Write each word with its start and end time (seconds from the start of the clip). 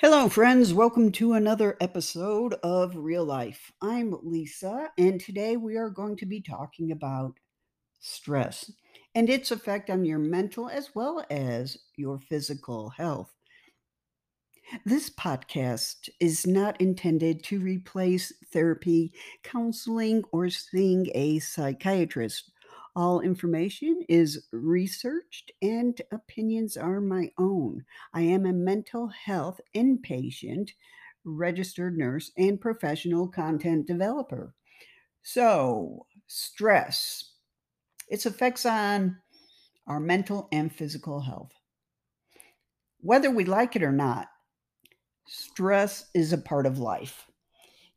Hello, 0.00 0.28
friends. 0.28 0.72
Welcome 0.72 1.10
to 1.10 1.32
another 1.32 1.76
episode 1.80 2.54
of 2.62 2.94
Real 2.94 3.24
Life. 3.24 3.72
I'm 3.82 4.16
Lisa, 4.22 4.90
and 4.96 5.20
today 5.20 5.56
we 5.56 5.76
are 5.76 5.90
going 5.90 6.14
to 6.18 6.24
be 6.24 6.40
talking 6.40 6.92
about 6.92 7.40
stress 7.98 8.70
and 9.16 9.28
its 9.28 9.50
effect 9.50 9.90
on 9.90 10.04
your 10.04 10.20
mental 10.20 10.68
as 10.68 10.94
well 10.94 11.26
as 11.30 11.78
your 11.96 12.20
physical 12.20 12.90
health. 12.90 13.34
This 14.84 15.10
podcast 15.10 16.08
is 16.20 16.46
not 16.46 16.80
intended 16.80 17.42
to 17.46 17.58
replace 17.58 18.32
therapy, 18.52 19.12
counseling, 19.42 20.22
or 20.30 20.48
seeing 20.48 21.10
a 21.12 21.40
psychiatrist. 21.40 22.52
All 22.98 23.20
information 23.20 24.04
is 24.08 24.48
researched 24.50 25.52
and 25.62 26.02
opinions 26.10 26.76
are 26.76 27.00
my 27.00 27.30
own. 27.38 27.84
I 28.12 28.22
am 28.22 28.44
a 28.44 28.52
mental 28.52 29.06
health 29.06 29.60
inpatient, 29.72 30.70
registered 31.22 31.96
nurse, 31.96 32.32
and 32.36 32.60
professional 32.60 33.28
content 33.28 33.86
developer. 33.86 34.52
So, 35.22 36.08
stress, 36.26 37.34
its 38.08 38.26
effects 38.26 38.66
on 38.66 39.18
our 39.86 40.00
mental 40.00 40.48
and 40.50 40.74
physical 40.74 41.20
health. 41.20 41.52
Whether 42.98 43.30
we 43.30 43.44
like 43.44 43.76
it 43.76 43.84
or 43.84 43.92
not, 43.92 44.26
stress 45.28 46.10
is 46.14 46.32
a 46.32 46.38
part 46.38 46.66
of 46.66 46.80
life. 46.80 47.30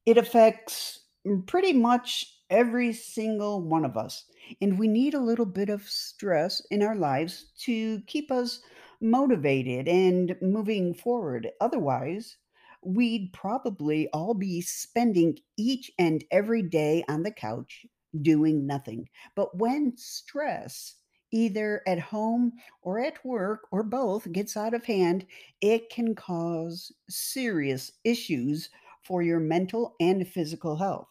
It 0.06 0.20
affects 0.20 1.00
pretty 1.48 1.74
much 1.74 2.41
every 2.52 2.94
single 2.94 3.62
one 3.64 3.86
of 3.86 3.98
us. 3.98 4.26
And 4.62 4.78
we 4.78 4.88
need 4.88 5.16
a 5.16 5.20
little 5.20 5.46
bit 5.46 5.70
of 5.70 5.90
stress 5.90 6.62
in 6.70 6.84
our 6.84 6.96
lives 6.96 7.52
to 7.62 8.02
keep 8.02 8.32
us 8.32 8.62
motivated 9.02 9.88
and 9.88 10.36
moving 10.42 10.94
forward. 10.94 11.50
Otherwise, 11.60 12.38
we'd 12.84 13.32
probably 13.34 14.08
all 14.10 14.34
be 14.34 14.62
spending 14.62 15.38
each 15.58 15.92
and 15.98 16.24
every 16.32 16.62
day 16.62 17.04
on 17.08 17.24
the 17.24 17.32
couch 17.32 17.86
doing 18.22 18.68
nothing. 18.68 19.08
But 19.36 19.58
when 19.58 19.96
stress, 19.98 20.96
either 21.32 21.82
at 21.88 22.00
home 22.00 22.54
or 22.82 23.00
at 23.00 23.24
work 23.26 23.62
or 23.72 23.84
both, 23.84 24.32
gets 24.32 24.58
out 24.58 24.74
of 24.74 24.86
hand, 24.86 25.26
it 25.62 25.90
can 25.90 26.14
cause 26.16 26.92
serious 27.10 27.92
issues 28.04 28.70
for 29.04 29.24
your 29.24 29.40
mental 29.40 29.96
and 30.00 30.28
physical 30.28 30.76
health. 30.76 31.08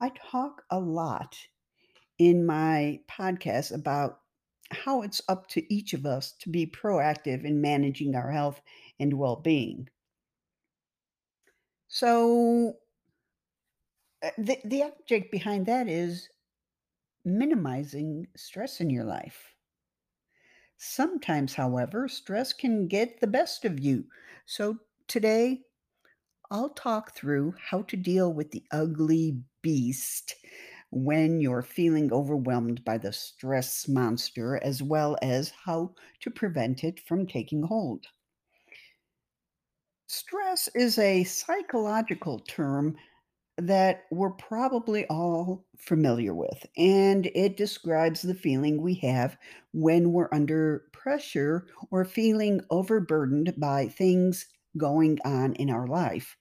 I 0.00 0.08
talk 0.08 0.64
a 0.70 0.80
lot 0.80 1.48
in 2.18 2.46
my 2.46 3.00
podcast 3.08 3.72
about 3.74 4.22
how 4.70 5.02
it's 5.02 5.22
up 5.28 5.48
to 5.48 5.74
each 5.74 5.94
of 5.94 6.06
us 6.06 6.32
to 6.40 6.50
be 6.50 6.66
proactive 6.66 7.44
in 7.44 7.60
managing 7.60 8.14
our 8.14 8.32
health 8.32 8.62
and 9.00 9.14
well 9.18 9.36
being. 9.36 9.90
So, 11.88 12.78
uh, 14.22 14.30
the, 14.38 14.58
the 14.64 14.82
object 14.82 15.30
behind 15.30 15.66
that 15.66 15.88
is 15.88 16.28
minimizing 17.24 18.28
stress 18.36 18.80
in 18.80 18.90
your 18.90 19.04
life. 19.04 19.54
Sometimes, 20.78 21.56
however, 21.56 22.08
stress 22.08 22.54
can 22.54 22.88
get 22.88 23.20
the 23.20 23.26
best 23.26 23.66
of 23.66 23.78
you. 23.78 24.08
So, 24.46 24.78
today 25.06 25.65
I'll 26.50 26.70
talk 26.70 27.14
through 27.14 27.54
how 27.56 27.82
to 27.82 27.96
deal 27.96 28.32
with 28.32 28.50
the 28.50 28.66
ugly 28.72 29.44
beast 29.62 30.34
when 30.90 31.40
you're 31.40 31.62
feeling 31.62 32.12
overwhelmed 32.12 32.84
by 32.84 32.98
the 32.98 33.12
stress 33.12 33.86
monster, 33.86 34.56
as 34.56 34.82
well 34.82 35.16
as 35.22 35.50
how 35.50 35.94
to 36.20 36.30
prevent 36.32 36.82
it 36.82 36.98
from 36.98 37.28
taking 37.28 37.62
hold. 37.62 38.08
Stress 40.08 40.66
is 40.74 40.98
a 40.98 41.22
psychological 41.22 42.40
term 42.40 42.96
that 43.58 44.04
we're 44.10 44.30
probably 44.32 45.06
all 45.08 45.66
familiar 45.78 46.34
with, 46.34 46.66
and 46.76 47.26
it 47.34 47.56
describes 47.56 48.22
the 48.22 48.34
feeling 48.34 48.82
we 48.82 48.94
have 48.94 49.38
when 49.72 50.12
we're 50.12 50.28
under 50.32 50.88
pressure 50.92 51.66
or 51.90 52.04
feeling 52.04 52.60
overburdened 52.70 53.54
by 53.58 53.88
things 53.88 54.46
going 54.76 55.18
on 55.24 55.54
in 55.54 55.70
our 55.70 55.86
life. 55.86 56.36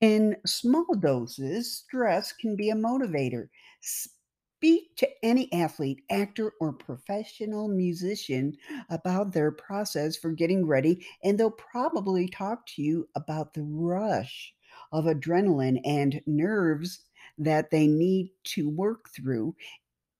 In 0.00 0.36
small 0.46 0.94
doses, 0.98 1.76
stress 1.76 2.32
can 2.32 2.56
be 2.56 2.70
a 2.70 2.74
motivator. 2.74 3.48
Speak 3.80 4.96
to 4.96 5.08
any 5.24 5.52
athlete, 5.52 6.02
actor, 6.10 6.52
or 6.60 6.72
professional 6.72 7.68
musician 7.68 8.56
about 8.90 9.32
their 9.32 9.50
process 9.50 10.16
for 10.16 10.32
getting 10.32 10.66
ready, 10.66 11.06
and 11.22 11.38
they'll 11.38 11.50
probably 11.50 12.28
talk 12.28 12.66
to 12.66 12.82
you 12.82 13.08
about 13.14 13.54
the 13.54 13.62
rush 13.62 14.54
of 14.92 15.04
adrenaline 15.04 15.80
and 15.84 16.20
nerves 16.26 17.04
that 17.38 17.70
they 17.70 17.86
need 17.86 18.30
to 18.44 18.68
work 18.68 19.08
through 19.10 19.54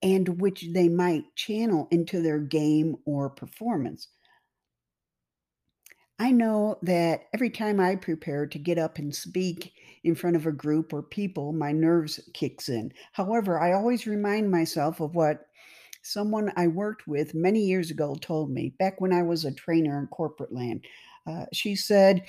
and 0.02 0.40
which 0.40 0.66
they 0.72 0.88
might 0.88 1.34
channel 1.36 1.88
into 1.90 2.20
their 2.20 2.40
game 2.40 2.96
or 3.04 3.30
performance. 3.30 4.08
I 6.22 6.30
know 6.30 6.78
that 6.82 7.24
every 7.34 7.50
time 7.50 7.80
I 7.80 7.96
prepare 7.96 8.46
to 8.46 8.56
get 8.56 8.78
up 8.78 8.98
and 8.98 9.12
speak 9.12 9.72
in 10.04 10.14
front 10.14 10.36
of 10.36 10.46
a 10.46 10.52
group 10.52 10.92
or 10.92 11.02
people, 11.02 11.52
my 11.52 11.72
nerves 11.72 12.20
kicks 12.32 12.68
in. 12.68 12.92
However, 13.10 13.58
I 13.58 13.72
always 13.72 14.06
remind 14.06 14.48
myself 14.48 15.00
of 15.00 15.16
what 15.16 15.48
someone 16.02 16.52
I 16.56 16.68
worked 16.68 17.08
with 17.08 17.34
many 17.34 17.58
years 17.58 17.90
ago 17.90 18.14
told 18.14 18.52
me 18.52 18.72
back 18.78 19.00
when 19.00 19.12
I 19.12 19.24
was 19.24 19.44
a 19.44 19.52
trainer 19.52 19.98
in 19.98 20.06
corporate 20.06 20.52
land. 20.52 20.84
Uh, 21.26 21.46
she 21.52 21.74
said, 21.74 22.24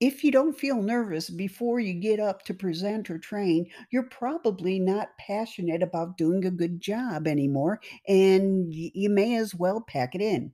if 0.00 0.24
you 0.24 0.32
don't 0.32 0.58
feel 0.58 0.82
nervous 0.82 1.30
before 1.30 1.78
you 1.78 1.94
get 1.94 2.18
up 2.18 2.44
to 2.46 2.54
present 2.54 3.08
or 3.08 3.20
train, 3.20 3.70
you're 3.92 4.10
probably 4.10 4.80
not 4.80 5.16
passionate 5.16 5.84
about 5.84 6.18
doing 6.18 6.44
a 6.44 6.50
good 6.50 6.80
job 6.80 7.28
anymore, 7.28 7.78
and 8.08 8.74
you 8.74 9.08
may 9.08 9.36
as 9.36 9.54
well 9.54 9.80
pack 9.80 10.16
it 10.16 10.22
in. 10.22 10.52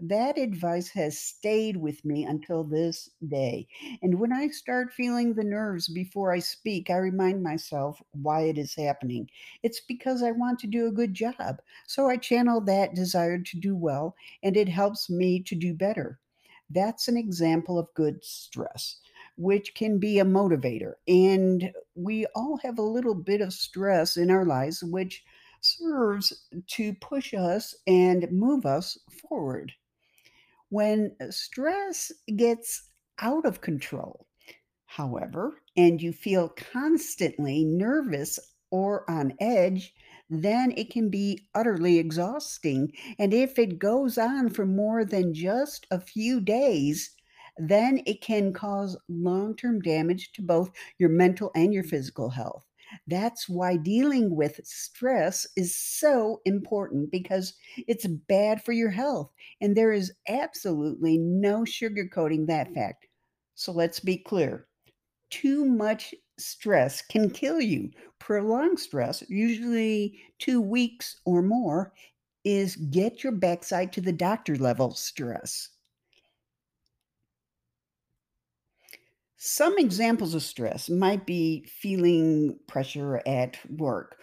That 0.00 0.38
advice 0.38 0.88
has 0.90 1.18
stayed 1.18 1.76
with 1.76 2.04
me 2.04 2.24
until 2.24 2.64
this 2.64 3.10
day. 3.26 3.66
And 4.02 4.18
when 4.20 4.32
I 4.32 4.48
start 4.48 4.92
feeling 4.92 5.34
the 5.34 5.44
nerves 5.44 5.88
before 5.88 6.32
I 6.32 6.38
speak, 6.38 6.90
I 6.90 6.96
remind 6.96 7.42
myself 7.42 8.00
why 8.12 8.42
it 8.42 8.58
is 8.58 8.74
happening. 8.74 9.28
It's 9.62 9.80
because 9.80 10.22
I 10.22 10.30
want 10.30 10.58
to 10.60 10.66
do 10.66 10.86
a 10.86 10.92
good 10.92 11.14
job. 11.14 11.60
So 11.86 12.08
I 12.08 12.16
channel 12.16 12.60
that 12.62 12.94
desire 12.94 13.38
to 13.38 13.58
do 13.58 13.76
well, 13.76 14.16
and 14.42 14.56
it 14.56 14.68
helps 14.68 15.10
me 15.10 15.40
to 15.42 15.54
do 15.54 15.74
better. 15.74 16.18
That's 16.70 17.08
an 17.08 17.16
example 17.16 17.78
of 17.78 17.92
good 17.94 18.24
stress, 18.24 19.00
which 19.36 19.74
can 19.74 19.98
be 19.98 20.18
a 20.18 20.24
motivator. 20.24 20.94
And 21.06 21.72
we 21.94 22.26
all 22.34 22.58
have 22.58 22.78
a 22.78 22.82
little 22.82 23.14
bit 23.14 23.40
of 23.40 23.52
stress 23.52 24.16
in 24.16 24.30
our 24.30 24.44
lives, 24.44 24.82
which 24.82 25.24
serves 25.64 26.32
to 26.68 26.94
push 26.94 27.34
us 27.34 27.74
and 27.86 28.30
move 28.30 28.66
us 28.66 28.98
forward. 29.28 29.72
When 30.68 31.16
uh, 31.20 31.30
stress 31.30 32.12
gets 32.36 32.90
out 33.18 33.46
of 33.46 33.60
control, 33.60 34.26
however, 34.86 35.60
and 35.76 36.00
you 36.00 36.12
feel 36.12 36.48
constantly 36.48 37.64
nervous 37.64 38.38
or 38.70 39.08
on 39.08 39.34
edge, 39.40 39.94
then 40.28 40.72
it 40.76 40.90
can 40.90 41.10
be 41.10 41.46
utterly 41.54 41.98
exhausting. 41.98 42.92
And 43.18 43.32
if 43.32 43.58
it 43.58 43.78
goes 43.78 44.18
on 44.18 44.50
for 44.50 44.66
more 44.66 45.04
than 45.04 45.34
just 45.34 45.86
a 45.90 46.00
few 46.00 46.40
days, 46.40 47.14
then 47.56 48.02
it 48.04 48.20
can 48.20 48.52
cause 48.52 48.96
long 49.08 49.54
term 49.54 49.80
damage 49.80 50.32
to 50.32 50.42
both 50.42 50.70
your 50.98 51.10
mental 51.10 51.50
and 51.54 51.72
your 51.72 51.84
mm. 51.84 51.90
physical 51.90 52.30
health. 52.30 52.64
That's 53.06 53.48
why 53.48 53.76
dealing 53.76 54.34
with 54.34 54.60
stress 54.64 55.46
is 55.56 55.74
so 55.76 56.40
important 56.44 57.10
because 57.10 57.54
it's 57.86 58.06
bad 58.06 58.62
for 58.62 58.72
your 58.72 58.90
health. 58.90 59.30
And 59.60 59.76
there 59.76 59.92
is 59.92 60.12
absolutely 60.28 61.18
no 61.18 61.60
sugarcoating 61.60 62.46
that 62.46 62.70
mm. 62.70 62.74
fact. 62.74 63.06
So 63.54 63.72
let's 63.72 64.00
be 64.00 64.18
clear 64.18 64.66
too 65.30 65.64
much 65.64 66.14
stress 66.38 67.02
can 67.02 67.30
kill 67.30 67.60
you. 67.60 67.90
Prolonged 68.20 68.78
stress, 68.78 69.22
usually 69.28 70.20
two 70.38 70.60
weeks 70.60 71.20
or 71.24 71.42
more, 71.42 71.92
is 72.44 72.76
get 72.76 73.24
your 73.24 73.32
backside 73.32 73.92
to 73.94 74.00
the 74.00 74.12
doctor 74.12 74.56
level 74.56 74.92
stress. 74.92 75.70
Some 79.46 79.76
examples 79.78 80.34
of 80.34 80.42
stress 80.42 80.88
might 80.88 81.26
be 81.26 81.66
feeling 81.66 82.58
pressure 82.66 83.20
at 83.26 83.58
work 83.70 84.18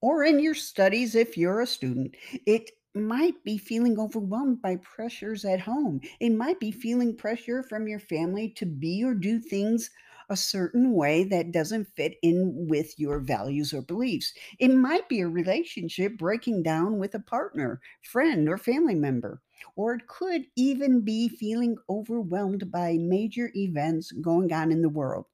or 0.00 0.22
in 0.22 0.38
your 0.38 0.54
studies 0.54 1.16
if 1.16 1.36
you're 1.36 1.60
a 1.60 1.66
student. 1.66 2.14
It 2.46 2.70
might 2.94 3.42
be 3.42 3.58
feeling 3.58 3.98
overwhelmed 3.98 4.62
by 4.62 4.76
pressures 4.76 5.44
at 5.44 5.58
home. 5.58 6.00
It 6.20 6.30
might 6.30 6.60
be 6.60 6.70
feeling 6.70 7.16
pressure 7.16 7.64
from 7.64 7.88
your 7.88 7.98
family 7.98 8.50
to 8.50 8.64
be 8.64 9.02
or 9.02 9.12
do 9.12 9.40
things 9.40 9.90
a 10.28 10.36
certain 10.36 10.92
way 10.94 11.24
that 11.24 11.52
doesn't 11.52 11.86
fit 11.96 12.16
in 12.22 12.66
with 12.68 12.98
your 12.98 13.18
values 13.20 13.72
or 13.72 13.82
beliefs. 13.82 14.34
It 14.58 14.68
might 14.68 15.08
be 15.08 15.20
a 15.20 15.28
relationship 15.28 16.16
breaking 16.18 16.62
down 16.62 16.98
with 16.98 17.14
a 17.14 17.20
partner, 17.20 17.80
friend, 18.02 18.48
or 18.48 18.58
family 18.58 18.94
member. 18.94 19.42
or 19.76 19.94
it 19.94 20.06
could 20.06 20.46
even 20.56 21.00
be 21.00 21.28
feeling 21.28 21.76
overwhelmed 21.88 22.70
by 22.70 22.96
major 22.98 23.50
events 23.54 24.12
going 24.12 24.52
on 24.52 24.70
in 24.70 24.82
the 24.82 24.88
world. 24.88 25.26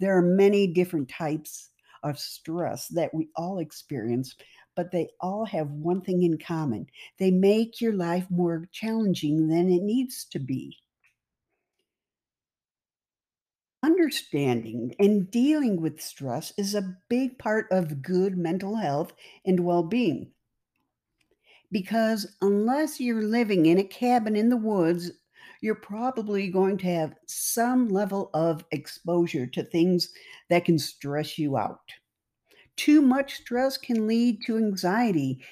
There 0.00 0.16
are 0.16 0.22
many 0.22 0.66
different 0.66 1.08
types 1.08 1.70
of 2.02 2.18
stress 2.18 2.88
that 2.88 3.14
we 3.14 3.28
all 3.36 3.58
experience, 3.60 4.34
but 4.74 4.90
they 4.90 5.08
all 5.20 5.44
have 5.46 5.70
one 5.70 6.00
thing 6.00 6.22
in 6.24 6.38
common 6.38 6.86
they 7.18 7.30
make 7.30 7.80
your 7.80 7.92
life 7.92 8.28
more 8.30 8.66
challenging 8.72 9.48
than 9.48 9.70
it 9.70 9.82
needs 9.82 10.24
to 10.26 10.38
be. 10.40 10.78
Understanding 13.88 14.94
and 14.98 15.30
dealing 15.30 15.80
with 15.80 16.02
stress 16.02 16.52
is 16.58 16.74
a 16.74 16.98
big 17.08 17.38
part 17.38 17.66
of 17.70 18.02
good 18.02 18.36
mental 18.36 18.76
health 18.76 19.14
and 19.46 19.60
well 19.60 19.82
being. 19.82 20.34
Because 21.72 22.36
unless 22.42 23.00
you're 23.00 23.22
living 23.22 23.64
in 23.64 23.78
a 23.78 23.84
cabin 23.84 24.36
in 24.36 24.50
the 24.50 24.58
woods, 24.58 25.12
you're 25.62 25.74
probably 25.74 26.50
going 26.50 26.76
to 26.76 26.86
have 26.86 27.16
some 27.24 27.88
level 27.88 28.28
of 28.34 28.62
exposure 28.72 29.46
to 29.46 29.64
things 29.64 30.12
that 30.50 30.66
can 30.66 30.78
stress 30.78 31.38
you 31.38 31.56
out. 31.56 31.94
Too 32.76 33.00
much 33.00 33.36
stress 33.36 33.78
can 33.78 34.06
lead 34.06 34.42
to 34.46 34.58
anxiety 34.58 35.42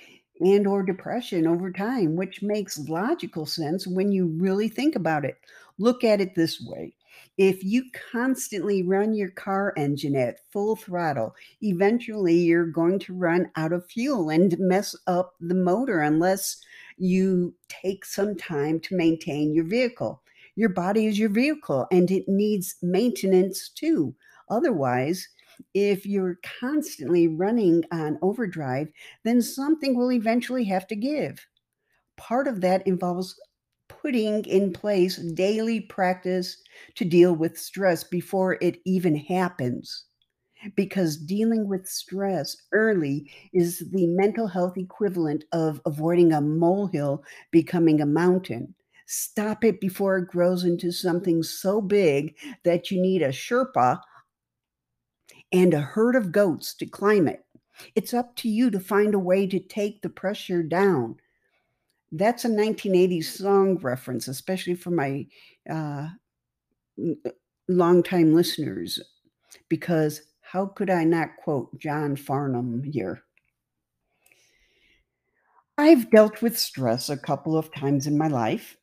and 0.41 0.67
or 0.67 0.83
depression 0.83 1.47
over 1.47 1.73
time, 1.73 2.17
which 2.17 2.43
makes 2.43 2.79
logical 2.79 3.47
sense 3.47 3.87
when 3.87 4.13
you 4.13 4.27
really 4.27 4.69
think 4.69 4.97
about 4.97 5.25
it. 5.25 5.39
Look 5.79 6.05
at 6.05 6.21
it 6.21 6.35
this 6.35 6.61
way. 6.61 6.96
If 7.39 7.63
you 7.63 7.85
constantly 8.13 8.83
run 8.83 9.13
your 9.13 9.31
car 9.31 9.75
engine 9.77 10.17
at 10.17 10.41
full 10.51 10.77
throttle, 10.77 11.35
eventually 11.63 12.35
you're 12.35 12.67
going 12.67 12.99
to 13.01 13.15
run 13.15 13.51
out 13.57 13.73
of 13.73 13.87
fuel 13.87 14.31
and 14.31 14.59
mess 14.59 14.97
up 15.07 15.35
the 15.41 15.55
motor 15.55 16.01
unless 16.01 16.59
you 16.97 17.55
take 17.69 18.05
some 18.05 18.37
time 18.37 18.81
to 18.81 18.97
maintain 18.97 19.55
your 19.55 19.65
vehicle. 19.65 20.23
Your 20.55 20.71
body 20.71 21.07
is 21.07 21.19
your 21.19 21.29
vehicle 21.29 21.87
and 21.93 22.11
it 22.11 22.27
needs 22.27 22.77
maintenance 22.81 23.69
too. 23.69 24.15
Otherwise, 24.49 25.29
if 25.75 26.07
you're 26.07 26.39
constantly 26.61 27.29
running 27.29 27.85
on 27.93 28.19
overdrive, 28.23 28.89
then 29.25 29.43
something 29.43 29.97
will 29.97 30.13
eventually 30.13 30.65
have 30.65 30.87
to 30.87 30.97
give. 30.97 31.47
Part 32.17 32.49
of 32.49 32.63
that 32.63 32.87
involves 32.87 33.39
putting 34.07 34.45
in 34.45 34.73
place 34.73 35.17
daily 35.17 35.81
practice 35.81 36.59
to 36.95 37.05
deal 37.05 37.35
with 37.35 37.59
stress 37.59 38.05
before 38.05 38.57
it 38.61 38.79
even 38.85 39.17
happens. 39.17 40.05
Because 40.77 41.17
dealing 41.17 41.67
with 41.67 41.89
stress 41.89 42.57
early 42.71 43.29
is 43.53 43.83
the 43.91 44.07
mental 44.07 44.47
health 44.47 44.79
equivalent 44.79 45.43
of 45.51 45.81
avoiding 45.87 46.33
a 46.33 46.41
molehill 46.41 47.25
becoming 47.51 48.01
a 48.01 48.07
mountain. 48.07 48.73
Stop 49.07 49.65
it 49.65 49.81
before 49.81 50.19
it 50.19 50.29
grows 50.29 50.63
into 50.63 50.93
something 50.93 51.43
so 51.43 51.81
big 51.81 52.37
that 52.63 52.93
you 52.93 53.03
need 53.03 53.23
a 53.23 53.31
Sherpa 53.31 53.99
and 55.51 55.75
a 55.75 55.81
herd 55.81 56.15
of 56.15 56.31
goats 56.31 56.75
to 56.75 56.87
climb 56.87 57.27
it. 57.27 57.45
It's 57.97 58.15
up 58.15 58.37
to 58.37 58.49
you 58.49 58.71
to 58.71 58.79
find 58.79 59.15
a 59.17 59.19
way 59.19 59.49
to 59.49 59.59
take 59.59 60.03
the 60.03 60.11
pressure 60.11 60.63
down. 60.63 61.17
That's 62.13 62.45
a 62.45 62.49
1980s 62.49 63.25
song 63.25 63.79
reference, 63.79 64.29
especially 64.29 64.75
for 64.75 64.91
my 64.91 65.27
uh, 65.69 66.09
longtime 67.69 68.35
listeners, 68.35 69.01
because 69.69 70.23
how 70.41 70.67
could 70.67 70.91
I 70.91 71.05
not 71.05 71.37
quote 71.43 71.77
John 71.79 72.17
Farnham 72.17 72.85
here? 72.85 73.23
I've 75.79 76.11
dealt 76.11 76.41
with 76.41 76.59
stress 76.59 77.11
a 77.11 77.17
couple 77.17 77.59
of 77.59 77.75
times 77.75 78.07
in 78.07 78.17
my 78.17 78.29
life. 78.29 78.77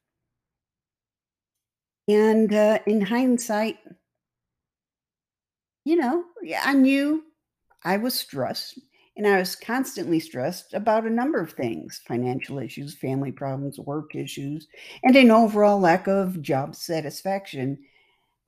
And 2.08 2.54
uh, 2.54 2.80
in 2.86 3.02
hindsight, 3.02 3.78
you 5.86 5.96
know, 5.96 6.26
I 6.62 6.74
knew 6.74 7.24
I 7.84 7.98
was 7.98 8.14
stressed 8.14 8.80
and 9.16 9.28
I 9.28 9.40
was 9.40 9.56
constantly 9.56 10.20
stressed 10.20 10.74
about 10.74 11.06
a 11.06 11.10
number 11.10 11.40
of 11.40 11.54
things 11.54 12.02
financial 12.08 12.60
issues, 12.60 12.96
family 12.98 13.32
problems, 13.32 13.80
work 13.80 14.16
issues, 14.16 14.68
and 15.04 15.16
an 15.16 15.32
overall 15.32 15.80
lack 15.80 16.08
of 16.08 16.42
job 16.42 16.76
satisfaction, 16.76 17.86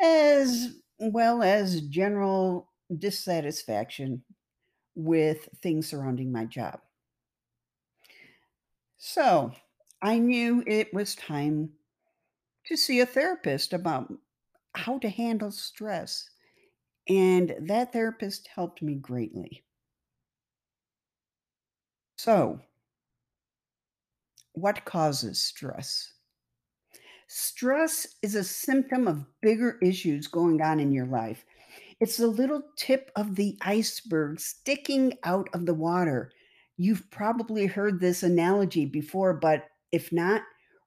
as 0.01 0.79
well 0.99 1.43
as 1.43 1.81
general 1.81 2.71
dissatisfaction 2.97 4.23
with 4.95 5.49
things 5.61 5.87
surrounding 5.87 6.31
my 6.31 6.45
job. 6.45 6.81
So 8.97 9.53
I 10.01 10.19
knew 10.19 10.61
it 10.67 10.93
was 10.93 11.15
time 11.15 11.77
to 12.65 12.77
see 12.77 12.99
a 13.01 13.05
therapist 13.05 13.73
about 13.73 14.13
how 14.75 14.99
to 14.99 15.09
handle 15.09 15.51
stress. 15.51 16.29
And 17.09 17.55
that 17.59 17.93
therapist 17.93 18.47
helped 18.47 18.81
me 18.81 18.95
greatly. 18.95 19.64
So, 22.25 22.59
what 24.53 24.83
causes 24.83 25.43
stress? 25.43 26.11
Stress 27.27 28.07
is 28.23 28.33
a 28.33 28.43
symptom 28.43 29.07
of 29.07 29.27
bigger 29.43 29.77
issues 29.83 30.25
going 30.25 30.59
on 30.59 30.79
in 30.79 30.91
your 30.91 31.05
life. 31.05 31.45
It's 31.99 32.17
the 32.17 32.25
little 32.25 32.63
tip 32.77 33.11
of 33.15 33.35
the 33.35 33.55
iceberg 33.61 34.39
sticking 34.39 35.13
out 35.23 35.49
of 35.53 35.67
the 35.67 35.75
water. 35.75 36.31
You've 36.77 37.07
probably 37.11 37.67
heard 37.67 37.99
this 37.99 38.23
analogy 38.23 38.87
before, 38.87 39.35
but 39.35 39.65
if 39.91 40.11
not, 40.11 40.41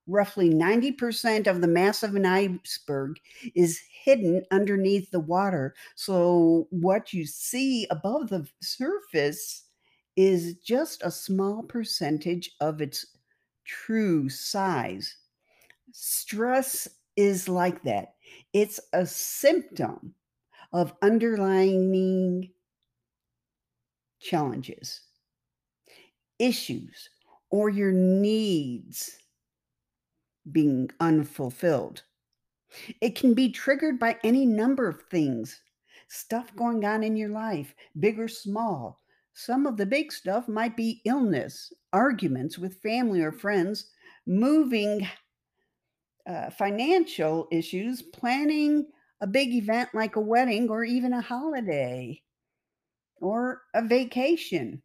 roughly 0.08 0.52
90% 0.52 1.46
of 1.46 1.60
the 1.60 1.68
mass 1.68 2.02
of 2.02 2.16
an 2.16 2.26
iceberg 2.26 3.16
is 3.54 3.80
hidden 4.02 4.42
underneath 4.50 5.12
the 5.12 5.20
water. 5.20 5.76
So, 5.94 6.66
what 6.70 7.12
you 7.12 7.24
see 7.26 7.86
above 7.92 8.28
the 8.28 8.48
surface 8.60 9.67
is 10.18 10.56
just 10.56 11.00
a 11.04 11.12
small 11.12 11.62
percentage 11.62 12.50
of 12.60 12.82
its 12.82 13.06
true 13.64 14.28
size. 14.28 15.16
Stress 15.92 16.88
is 17.14 17.48
like 17.48 17.84
that. 17.84 18.14
It's 18.52 18.80
a 18.92 19.06
symptom 19.06 20.12
of 20.72 20.92
underlying 21.02 22.50
challenges, 24.18 25.02
issues, 26.40 27.08
or 27.50 27.68
your 27.68 27.92
needs 27.92 29.18
being 30.50 30.90
unfulfilled. 30.98 32.02
It 33.00 33.14
can 33.14 33.34
be 33.34 33.52
triggered 33.52 34.00
by 34.00 34.18
any 34.24 34.46
number 34.46 34.88
of 34.88 35.02
things, 35.02 35.62
stuff 36.08 36.52
going 36.56 36.84
on 36.84 37.04
in 37.04 37.16
your 37.16 37.30
life, 37.30 37.72
big 38.00 38.18
or 38.18 38.26
small. 38.26 39.00
Some 39.38 39.66
of 39.66 39.76
the 39.76 39.86
big 39.86 40.10
stuff 40.10 40.48
might 40.48 40.76
be 40.76 41.00
illness, 41.04 41.72
arguments 41.92 42.58
with 42.58 42.82
family 42.82 43.22
or 43.22 43.30
friends, 43.30 43.88
moving, 44.26 45.06
uh, 46.26 46.50
financial 46.50 47.46
issues, 47.52 48.02
planning 48.02 48.90
a 49.20 49.26
big 49.28 49.54
event 49.54 49.90
like 49.94 50.16
a 50.16 50.20
wedding 50.20 50.68
or 50.68 50.82
even 50.84 51.12
a 51.12 51.20
holiday 51.20 52.20
or 53.20 53.62
a 53.74 53.82
vacation. 53.82 54.82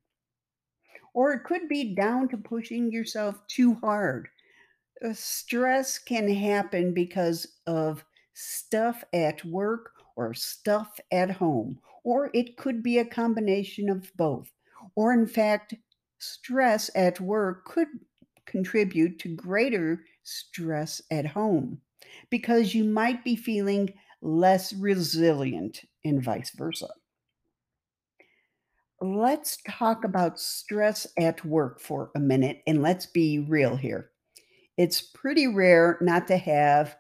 Or 1.16 1.34
it 1.34 1.44
could 1.44 1.68
be 1.68 1.96
down 1.96 2.30
to 2.30 2.38
pushing 2.38 2.92
yourself 2.92 3.48
too 3.48 3.74
hard 3.76 4.30
uh, 5.04 5.14
stress 5.14 6.00
can 6.00 6.28
happen 6.30 6.94
because 6.94 7.60
of 7.68 8.06
stuff 8.34 9.04
at 9.14 9.44
work 9.46 9.94
or 10.16 10.34
stuff 10.34 11.00
at 11.12 11.32
home, 11.32 11.80
or 12.04 12.30
it 12.34 12.58
could 12.58 12.84
be 12.84 13.00
a 13.00 13.06
combination 13.06 13.90
of 13.90 14.12
both. 14.16 14.52
Or, 14.96 15.14
in 15.14 15.26
fact, 15.26 15.76
stress 16.20 16.90
at 16.96 17.20
work 17.20 17.66
could 17.66 17.88
contribute 18.46 19.20
to 19.20 19.36
greater 19.36 20.04
stress 20.24 21.02
at 21.12 21.26
home 21.26 21.80
because 22.30 22.76
you 22.76 22.84
might 22.84 23.24
be 23.24 23.36
feeling 23.36 23.94
less 24.22 24.74
resilient 24.74 25.82
and 26.06 26.24
vice 26.24 26.52
versa. 26.52 26.88
Let's 29.02 29.58
talk 29.68 30.06
about 30.06 30.40
stress 30.40 31.08
at 31.18 31.44
work 31.44 31.82
for 31.82 32.10
a 32.16 32.20
minute 32.20 32.62
and 32.66 32.82
let's 32.82 33.06
be 33.06 33.40
real 33.40 33.76
here. 33.76 34.12
It's 34.78 35.02
pretty 35.02 35.48
rare 35.48 35.98
not 36.00 36.28
to 36.28 36.38
have 36.38 36.96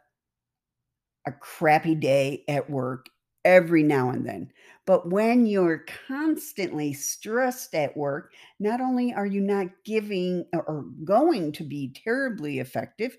a 1.25 1.31
crappy 1.31 1.95
day 1.95 2.43
at 2.47 2.69
work 2.69 3.07
every 3.45 3.83
now 3.83 4.09
and 4.09 4.25
then. 4.25 4.51
But 4.85 5.09
when 5.09 5.45
you're 5.45 5.85
constantly 6.07 6.93
stressed 6.93 7.73
at 7.73 7.95
work, 7.95 8.33
not 8.59 8.81
only 8.81 9.13
are 9.13 9.25
you 9.25 9.41
not 9.41 9.67
giving 9.85 10.45
or 10.53 10.85
going 11.03 11.53
to 11.53 11.63
be 11.63 11.93
terribly 12.03 12.59
effective, 12.59 13.15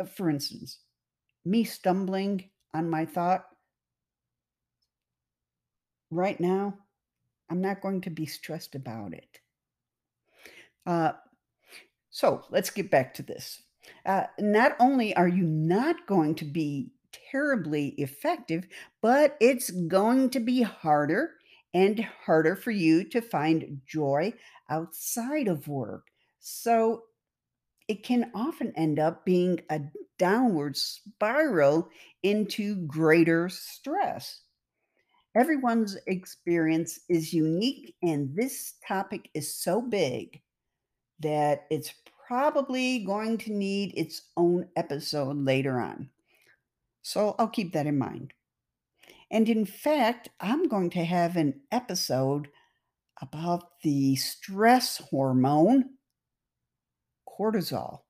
uh, 0.00 0.04
for 0.04 0.30
instance, 0.30 0.78
me 1.44 1.64
stumbling 1.64 2.50
on 2.74 2.88
my 2.88 3.04
thought 3.04 3.44
right 6.10 6.38
now, 6.38 6.74
I'm 7.50 7.60
not 7.60 7.82
going 7.82 8.00
to 8.02 8.10
be 8.10 8.26
stressed 8.26 8.74
about 8.74 9.14
it. 9.14 9.40
Uh, 10.86 11.12
so 12.10 12.44
let's 12.50 12.70
get 12.70 12.90
back 12.90 13.14
to 13.14 13.22
this. 13.22 13.62
Uh, 14.06 14.24
not 14.38 14.76
only 14.78 15.14
are 15.16 15.28
you 15.28 15.44
not 15.44 16.06
going 16.06 16.34
to 16.36 16.44
be 16.44 16.92
terribly 17.30 17.88
effective, 17.98 18.66
but 19.00 19.36
it's 19.40 19.70
going 19.70 20.30
to 20.30 20.40
be 20.40 20.62
harder 20.62 21.34
and 21.74 22.00
harder 22.24 22.56
for 22.56 22.70
you 22.70 23.04
to 23.10 23.20
find 23.20 23.80
joy 23.86 24.32
outside 24.68 25.48
of 25.48 25.68
work. 25.68 26.06
So 26.40 27.04
it 27.88 28.02
can 28.02 28.30
often 28.34 28.72
end 28.76 28.98
up 28.98 29.24
being 29.24 29.60
a 29.70 29.80
downward 30.18 30.76
spiral 30.76 31.88
into 32.22 32.76
greater 32.86 33.48
stress. 33.48 34.40
Everyone's 35.34 35.96
experience 36.06 37.00
is 37.08 37.32
unique, 37.32 37.94
and 38.02 38.36
this 38.36 38.74
topic 38.86 39.30
is 39.34 39.54
so 39.54 39.80
big 39.80 40.40
that 41.20 41.66
it's 41.70 41.94
probably 42.26 43.00
going 43.04 43.38
to 43.38 43.52
need 43.52 43.92
its 43.96 44.22
own 44.36 44.68
episode 44.76 45.36
later 45.36 45.80
on. 45.80 46.10
So 47.02 47.34
I'll 47.38 47.48
keep 47.48 47.72
that 47.72 47.86
in 47.86 47.98
mind. 47.98 48.32
And 49.30 49.48
in 49.48 49.64
fact, 49.64 50.28
I'm 50.40 50.68
going 50.68 50.90
to 50.90 51.04
have 51.04 51.36
an 51.36 51.60
episode 51.70 52.48
about 53.20 53.80
the 53.82 54.16
stress 54.16 54.98
hormone 54.98 55.90
cortisol. 57.28 58.00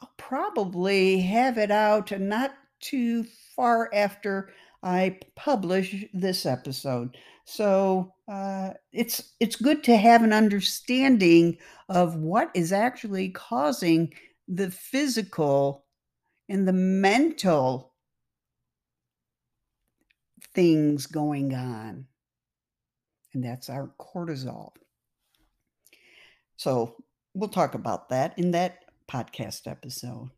I'll 0.00 0.14
probably 0.16 1.20
have 1.20 1.58
it 1.58 1.70
out 1.70 2.18
not 2.18 2.54
too 2.80 3.24
far 3.54 3.90
after 3.92 4.50
I 4.82 5.18
publish 5.36 6.06
this 6.14 6.46
episode. 6.46 7.16
So 7.44 8.14
uh, 8.28 8.70
it's 8.92 9.34
it's 9.40 9.56
good 9.56 9.82
to 9.84 9.96
have 9.96 10.22
an 10.22 10.32
understanding 10.32 11.58
of 11.88 12.16
what 12.16 12.50
is 12.54 12.72
actually 12.72 13.30
causing 13.30 14.14
the 14.48 14.70
physical 14.70 15.84
and 16.50 16.68
the 16.68 16.72
mental 16.72 17.94
things 20.52 21.06
going 21.06 21.54
on. 21.54 22.06
And 23.32 23.44
that's 23.44 23.70
our 23.70 23.92
cortisol. 24.00 24.72
So 26.56 26.96
we'll 27.32 27.48
talk 27.48 27.74
about 27.74 28.08
that 28.08 28.36
in 28.38 28.50
that 28.50 28.80
podcast 29.08 29.66
episode. 29.66 30.30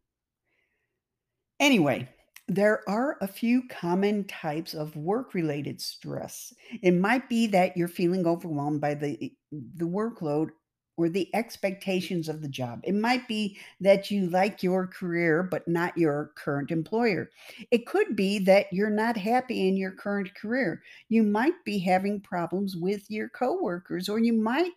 Anyway, 1.59 2.09
there 2.47 2.83
are 2.89 3.17
a 3.21 3.27
few 3.27 3.67
common 3.69 4.25
types 4.25 4.75
of 4.75 4.95
work-related 4.97 5.81
stress. 5.81 6.53
It 6.83 6.93
might 6.93 7.29
be 7.29 7.47
that 7.49 7.77
you're 7.77 7.89
feeling 7.89 8.27
overwhelmed 8.27 8.81
by 8.81 8.95
the 8.95 9.33
the 9.51 9.87
workload 9.87 10.51
or 10.97 11.09
the 11.09 11.35
expectations 11.35 12.29
of 12.29 12.43
the 12.43 12.49
job. 12.49 12.81
It 12.85 12.95
might 12.95 13.27
be 13.27 13.59
that 13.81 14.11
you 14.11 14.29
like 14.29 14.63
your 14.63 14.87
career 14.87 15.43
but 15.43 15.67
not 15.67 15.97
your 15.97 16.33
current 16.37 16.71
employer. 16.71 17.31
It 17.71 17.87
could 17.87 18.15
be 18.15 18.39
that 18.41 18.67
you're 18.73 18.91
not 18.91 19.17
happy 19.17 19.69
in 19.69 19.77
your 19.77 19.93
current 19.93 20.35
career. 20.35 20.83
You 21.09 21.23
might 21.23 21.65
be 21.65 21.79
having 21.79 22.21
problems 22.21 22.77
with 22.77 23.11
your 23.11 23.29
coworkers 23.29 24.09
or 24.09 24.19
you 24.19 24.33
might 24.33 24.73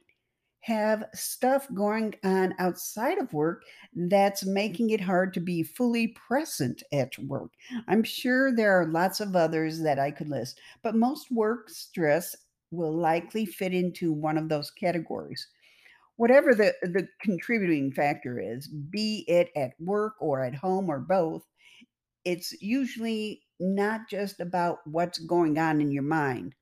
have 0.66 1.06
stuff 1.14 1.68
going 1.76 2.16
on 2.24 2.56
outside 2.58 3.20
of 3.20 3.32
work 3.34 3.64
that's 3.94 4.48
making 4.48 4.90
it 4.90 5.00
hard 5.00 5.32
to 5.32 5.40
be 5.40 5.62
fully 5.62 6.08
present 6.08 6.82
at 6.92 7.16
work. 7.20 7.52
I'm 7.88 8.02
sure 8.02 8.52
there 8.52 8.72
are 8.72 8.88
lots 8.88 9.20
of 9.20 9.36
others 9.36 9.80
that 9.82 10.00
I 10.00 10.10
could 10.10 10.28
list, 10.28 10.60
but 10.82 10.96
most 10.96 11.32
work 11.32 11.70
stress 11.70 12.36
will 12.72 12.94
likely 12.94 13.46
fit 13.46 13.76
into 13.76 14.12
one 14.12 14.40
of 14.40 14.50
those 14.50 14.72
categories. 14.72 15.48
Whatever 16.18 16.56
the, 16.56 16.74
the 16.82 17.08
contributing 17.22 17.92
factor 17.92 18.40
is, 18.40 18.68
be 18.68 19.26
it 19.28 19.50
at 19.56 19.74
work 19.80 20.14
or 20.20 20.44
at 20.44 20.56
home 20.56 20.90
or 20.90 21.00
both, 21.00 21.44
it's 22.24 22.54
usually 22.62 23.44
not 23.60 24.10
just 24.10 24.40
about 24.40 24.80
what's 24.86 25.20
going 25.20 25.58
on 25.60 25.82
in 25.82 25.92
your 25.92 26.04
mind. 26.04 26.56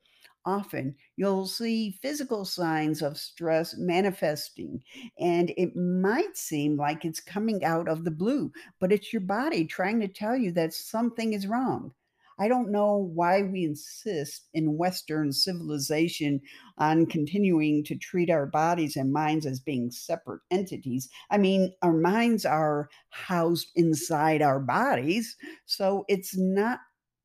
Often 0.45 0.95
you'll 1.15 1.45
see 1.45 1.97
physical 2.01 2.43
signs 2.43 3.01
of 3.01 3.17
stress 3.17 3.75
manifesting, 3.77 4.83
and 5.17 5.53
it 5.55 5.75
might 5.75 6.35
seem 6.35 6.75
like 6.75 7.05
it's 7.05 7.21
coming 7.21 7.63
out 7.63 7.87
of 7.87 8.03
the 8.03 8.11
blue, 8.11 8.51
but 8.79 8.91
it's 8.91 9.13
your 9.13 9.21
body 9.21 9.65
trying 9.65 10.01
to 10.01 10.07
tell 10.07 10.35
you 10.35 10.51
that 10.51 10.73
something 10.73 11.31
is 11.31 11.47
wrong. 11.47 11.93
I 12.39 12.47
don't 12.47 12.71
know 12.71 12.97
why 13.13 13.41
we 13.43 13.63
insist 13.63 14.47
in 14.53 14.77
Western 14.77 15.31
civilization 15.31 16.41
on 16.77 17.05
continuing 17.05 17.83
to 17.85 17.95
treat 17.95 18.29
our 18.29 18.45
bodies 18.45 18.95
and 18.95 19.11
minds 19.13 19.45
as 19.45 19.59
being 19.59 19.91
separate 19.91 20.41
entities. 20.51 21.09
I 21.31 21.37
mean, 21.37 21.73
our 21.81 21.93
minds 21.93 22.45
are 22.45 22.89
housed 23.09 23.69
inside 23.75 24.41
our 24.41 24.59
bodies, 24.59 25.35
so 25.65 26.05
it's 26.07 26.37
not 26.37 26.79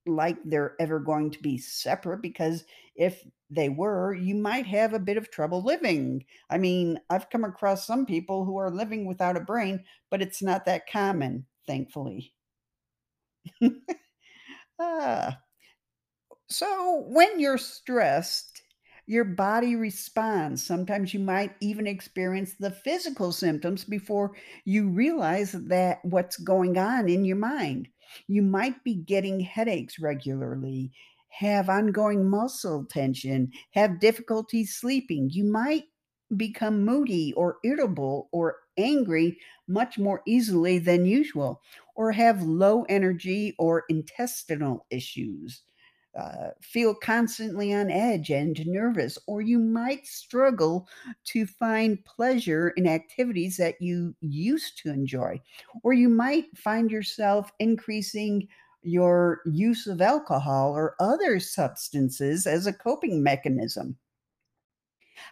like 0.06 0.38
they're 0.44 0.74
ever 0.80 0.98
going 0.98 1.30
to 1.30 1.42
be 1.42 1.58
separate 1.58 2.22
because 2.22 2.64
if 2.96 3.22
they 3.50 3.68
were, 3.68 4.14
you 4.14 4.34
might 4.34 4.66
have 4.66 4.94
a 4.94 4.98
bit 4.98 5.16
of 5.16 5.30
trouble 5.30 5.62
living. 5.62 6.24
I 6.50 6.58
mean, 6.58 6.98
I've 7.10 7.30
come 7.30 7.44
across 7.44 7.86
some 7.86 8.06
people 8.06 8.44
who 8.44 8.56
are 8.58 8.70
living 8.70 9.06
without 9.06 9.36
a 9.36 9.40
brain, 9.40 9.84
but 10.10 10.22
it's 10.22 10.42
not 10.42 10.64
that 10.66 10.88
common, 10.90 11.46
thankfully. 11.66 12.34
ah. 14.78 15.42
So, 16.50 17.04
when 17.08 17.40
you're 17.40 17.58
stressed, 17.58 18.62
your 19.06 19.25
body 19.25 19.75
responds. 19.76 20.62
Sometimes 20.64 21.14
you 21.14 21.20
might 21.20 21.56
even 21.61 21.87
experience 21.87 22.54
the 22.54 22.70
physical 22.70 23.32
symptoms 23.32 23.85
before 23.85 24.37
you 24.64 24.88
realize 24.88 25.52
that 25.52 26.04
what's 26.04 26.37
going 26.37 26.76
on 26.76 27.08
in 27.08 27.25
your 27.25 27.37
mind. 27.37 27.88
You 28.26 28.42
might 28.42 28.82
be 28.85 28.94
getting 28.94 29.40
headaches 29.40 29.99
regularly, 29.99 30.92
have 31.30 31.68
ongoing 31.70 32.28
muscle 32.28 32.85
tension, 32.85 33.52
have 33.73 34.00
difficulty 34.00 34.64
sleeping. 34.66 35.30
You 35.30 35.44
might 35.44 35.85
become 36.37 36.85
moody 36.85 37.32
or 37.35 37.58
irritable 37.64 38.28
or 38.32 38.56
angry 38.76 39.38
much 39.66 39.99
more 39.99 40.23
easily 40.26 40.78
than 40.78 41.04
usual, 41.06 41.61
or 41.99 42.12
have 42.12 42.43
low 42.43 42.85
energy 42.85 43.57
or 43.59 43.85
intestinal 43.90 44.87
issues 44.88 45.62
uh, 46.19 46.50
feel 46.61 46.95
constantly 46.95 47.75
on 47.75 47.90
edge 47.90 48.31
and 48.31 48.64
nervous, 48.67 49.19
or 49.26 49.40
you 49.40 49.59
might 49.59 50.07
struggle 50.07 50.88
to 51.25 51.47
find 51.47 52.05
pleasure 52.05 52.71
in 52.71 52.87
activities 52.87 53.57
that 53.57 53.81
you 53.81 54.14
used 54.21 54.78
to 54.78 54.90
enjoy, 54.90 55.40
or 55.83 55.93
you 55.93 56.09
might 56.09 56.47
find 56.57 56.90
yourself 56.90 57.52
increasing 57.59 58.49
your 58.83 59.40
use 59.47 59.87
of 59.87 60.00
alcohol 60.00 60.73
or 60.73 60.95
other 61.00 61.38
substances 61.40 62.47
as 62.47 62.67
a 62.67 62.73
coping 62.73 63.23
mechanism. 63.23 63.97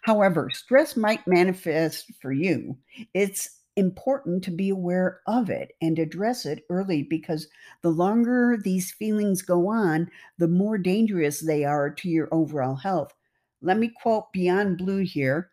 However, 0.03 0.51
stress 0.51 0.97
might 0.97 1.27
manifest 1.27 2.13
for 2.21 2.33
you. 2.33 2.77
It's 3.15 3.56
important 3.77 4.43
to 4.45 4.51
be 4.51 4.71
aware 4.71 5.21
of 5.27 5.51
it 5.51 5.73
and 5.81 5.99
address 5.99 6.47
it 6.47 6.65
early 6.71 7.03
because 7.03 7.49
the 7.83 7.91
longer 7.91 8.59
these 8.63 8.91
feelings 8.91 9.43
go 9.43 9.69
on, 9.69 10.11
the 10.39 10.49
more 10.49 10.79
dangerous 10.79 11.41
they 11.41 11.65
are 11.65 11.91
to 11.91 12.09
your 12.09 12.29
overall 12.33 12.77
health. 12.77 13.13
Let 13.61 13.79
me 13.79 13.89
quote 13.89 14.33
Beyond 14.33 14.79
Blue 14.79 15.05
here. 15.05 15.51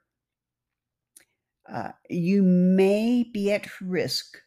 Uh, 1.70 1.92
you 2.10 2.44
may 2.44 3.24
be 3.24 3.52
at 3.52 3.68
risk 3.82 4.38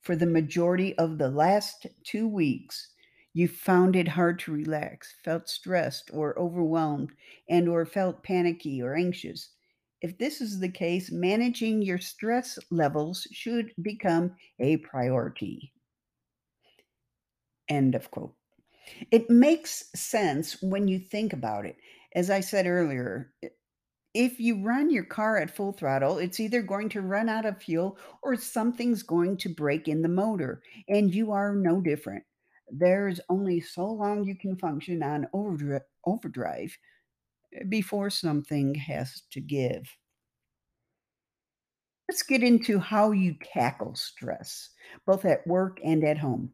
for 0.00 0.16
the 0.16 0.26
majority 0.26 0.96
of 0.98 1.18
the 1.18 1.30
last 1.30 1.86
two 2.04 2.28
weeks 2.28 2.90
you 3.32 3.46
found 3.46 3.94
it 3.94 4.08
hard 4.08 4.40
to 4.40 4.52
relax, 4.52 5.14
felt 5.22 5.48
stressed 5.48 6.10
or 6.12 6.36
overwhelmed, 6.38 7.12
and 7.48 7.68
or 7.68 7.86
felt 7.86 8.24
panicky 8.24 8.82
or 8.82 8.96
anxious. 8.96 9.50
If 10.02 10.16
this 10.18 10.40
is 10.40 10.58
the 10.58 10.68
case, 10.68 11.10
managing 11.10 11.82
your 11.82 11.98
stress 11.98 12.58
levels 12.70 13.26
should 13.32 13.72
become 13.82 14.34
a 14.58 14.78
priority. 14.78 15.72
End 17.68 17.94
of 17.94 18.10
quote. 18.10 18.34
It 19.10 19.28
makes 19.30 19.90
sense 19.94 20.60
when 20.62 20.88
you 20.88 20.98
think 20.98 21.32
about 21.32 21.66
it. 21.66 21.76
As 22.14 22.30
I 22.30 22.40
said 22.40 22.66
earlier, 22.66 23.32
if 24.14 24.40
you 24.40 24.62
run 24.62 24.90
your 24.90 25.04
car 25.04 25.36
at 25.36 25.54
full 25.54 25.72
throttle, 25.72 26.18
it's 26.18 26.40
either 26.40 26.62
going 26.62 26.88
to 26.90 27.02
run 27.02 27.28
out 27.28 27.46
of 27.46 27.62
fuel 27.62 27.98
or 28.22 28.34
something's 28.34 29.04
going 29.04 29.36
to 29.36 29.54
break 29.54 29.86
in 29.86 30.02
the 30.02 30.08
motor, 30.08 30.62
and 30.88 31.14
you 31.14 31.30
are 31.30 31.54
no 31.54 31.80
different. 31.80 32.24
There's 32.72 33.20
only 33.28 33.60
so 33.60 33.86
long 33.86 34.24
you 34.24 34.34
can 34.34 34.56
function 34.56 35.02
on 35.02 35.28
overdri- 35.34 35.82
overdrive 36.04 36.76
before 37.68 38.10
something 38.10 38.74
has 38.74 39.22
to 39.32 39.40
give. 39.40 39.88
Let's 42.08 42.22
get 42.22 42.42
into 42.42 42.78
how 42.78 43.12
you 43.12 43.36
tackle 43.54 43.94
stress, 43.94 44.70
both 45.06 45.24
at 45.24 45.46
work 45.46 45.78
and 45.84 46.02
at 46.04 46.18
home. 46.18 46.52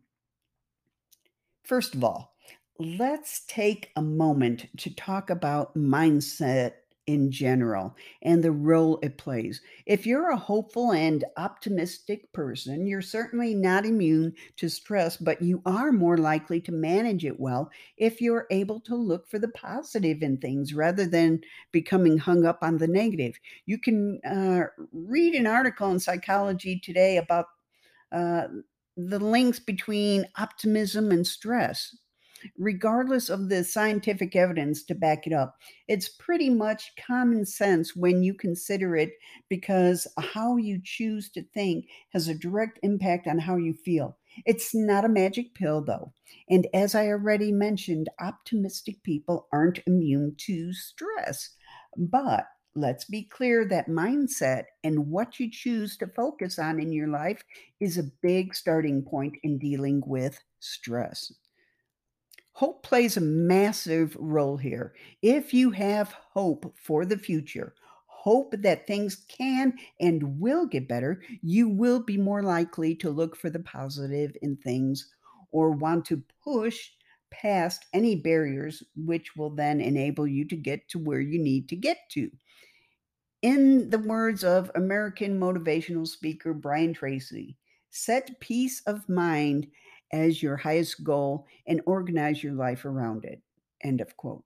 First 1.64 1.94
of 1.94 2.04
all, 2.04 2.34
let's 2.78 3.44
take 3.46 3.90
a 3.96 4.02
moment 4.02 4.66
to 4.76 4.94
talk 4.94 5.30
about 5.30 5.74
mindset 5.74 6.72
in 7.06 7.30
general 7.30 7.96
and 8.22 8.42
the 8.42 8.50
role 8.50 8.98
it 9.02 9.16
plays. 9.16 9.60
If 9.86 10.06
you're 10.06 10.30
a 10.30 10.36
hopeful 10.36 10.92
and 10.92 11.24
optimistic 11.36 12.32
person, 12.32 12.86
you're 12.86 13.02
certainly 13.02 13.54
not 13.54 13.86
immune 13.86 14.34
to 14.56 14.68
stress, 14.68 15.16
but 15.16 15.40
you 15.40 15.62
are 15.64 15.92
more 15.92 16.16
likely 16.18 16.60
to 16.62 16.72
manage 16.72 17.24
it 17.24 17.38
well 17.38 17.70
if 17.96 18.20
you're 18.20 18.46
able 18.50 18.80
to 18.80 18.96
look 18.96 19.28
for 19.28 19.38
the 19.38 19.48
positive 19.48 20.22
in 20.22 20.38
things 20.38 20.74
rather 20.74 21.06
than 21.06 21.40
becoming 21.70 22.18
hung 22.18 22.44
up 22.44 22.58
on 22.62 22.78
the 22.78 22.88
negative. 22.88 23.38
You 23.66 23.78
can 23.78 24.20
uh, 24.28 24.64
read 24.92 25.34
an 25.34 25.46
article 25.46 25.90
in 25.90 26.00
Psychology 26.00 26.80
Today 26.80 27.18
about 27.18 27.46
uh, 28.10 28.48
the 28.96 29.18
links 29.18 29.60
between 29.60 30.26
optimism 30.38 31.10
and 31.10 31.26
stress 31.26 31.94
regardless 32.58 33.28
of 33.28 33.48
the 33.48 33.64
scientific 33.64 34.36
evidence 34.36 34.82
to 34.84 34.94
back 34.94 35.26
it 35.26 35.32
up. 35.32 35.56
It's 35.88 36.08
pretty 36.08 36.50
much 36.50 36.92
common 36.96 37.44
sense 37.44 37.94
when 37.94 38.22
you 38.22 38.34
consider 38.34 38.96
it 38.96 39.12
because 39.48 40.06
how 40.18 40.56
you 40.56 40.80
choose 40.82 41.30
to 41.30 41.42
think 41.54 41.86
has 42.12 42.28
a 42.28 42.34
direct 42.34 42.78
impact 42.82 43.26
on 43.26 43.38
how 43.38 43.56
you 43.56 43.74
feel. 43.74 44.16
It's 44.44 44.74
not 44.74 45.04
a 45.04 45.08
magic 45.08 45.54
pill, 45.54 45.82
though. 45.82 46.12
And 46.48 46.66
as 46.74 46.94
I 46.94 47.08
already 47.08 47.52
mentioned, 47.52 48.08
optimistic 48.20 49.02
people 49.02 49.48
aren't 49.52 49.80
immune 49.86 50.34
to 50.38 50.72
stress. 50.72 51.50
But 51.96 52.46
let's 52.74 53.06
be 53.06 53.22
clear 53.24 53.64
that 53.68 53.88
mindset 53.88 54.64
and 54.84 55.08
what 55.08 55.40
you 55.40 55.50
choose 55.50 55.96
to 55.96 56.06
focus 56.06 56.58
on 56.58 56.78
in 56.78 56.92
your 56.92 57.08
life 57.08 57.42
is 57.80 57.96
a 57.96 58.10
big 58.22 58.54
starting 58.54 59.02
point 59.02 59.36
in 59.42 59.58
dealing 59.58 60.02
with 60.06 60.38
stress. 60.60 61.32
Hope 62.56 62.82
plays 62.82 63.18
a 63.18 63.20
massive 63.20 64.16
role 64.18 64.56
here. 64.56 64.94
If 65.20 65.52
you 65.52 65.72
have 65.72 66.12
hope 66.12 66.74
for 66.80 67.04
the 67.04 67.18
future, 67.18 67.74
hope 68.06 68.54
that 68.62 68.86
things 68.86 69.26
can 69.28 69.74
and 70.00 70.40
will 70.40 70.64
get 70.64 70.88
better, 70.88 71.20
you 71.42 71.68
will 71.68 72.02
be 72.02 72.16
more 72.16 72.42
likely 72.42 72.94
to 72.94 73.10
look 73.10 73.36
for 73.36 73.50
the 73.50 73.58
positive 73.58 74.34
in 74.40 74.56
things 74.56 75.06
or 75.52 75.72
want 75.72 76.06
to 76.06 76.22
push 76.42 76.92
past 77.30 77.84
any 77.92 78.16
barriers, 78.16 78.82
which 78.96 79.36
will 79.36 79.50
then 79.50 79.82
enable 79.82 80.26
you 80.26 80.48
to 80.48 80.56
get 80.56 80.88
to 80.88 80.98
where 80.98 81.20
you 81.20 81.38
need 81.38 81.68
to 81.68 81.76
get 81.76 81.98
to. 82.12 82.30
In 83.42 83.90
the 83.90 83.98
words 83.98 84.44
of 84.44 84.70
American 84.74 85.38
motivational 85.38 86.08
speaker 86.08 86.54
Brian 86.54 86.94
Tracy, 86.94 87.58
set 87.90 88.40
peace 88.40 88.80
of 88.86 89.06
mind 89.10 89.66
as 90.12 90.42
your 90.42 90.56
highest 90.56 91.04
goal 91.04 91.46
and 91.66 91.82
organize 91.86 92.42
your 92.42 92.54
life 92.54 92.84
around 92.84 93.24
it. 93.24 93.42
End 93.82 94.00
of 94.00 94.16
quote. 94.16 94.44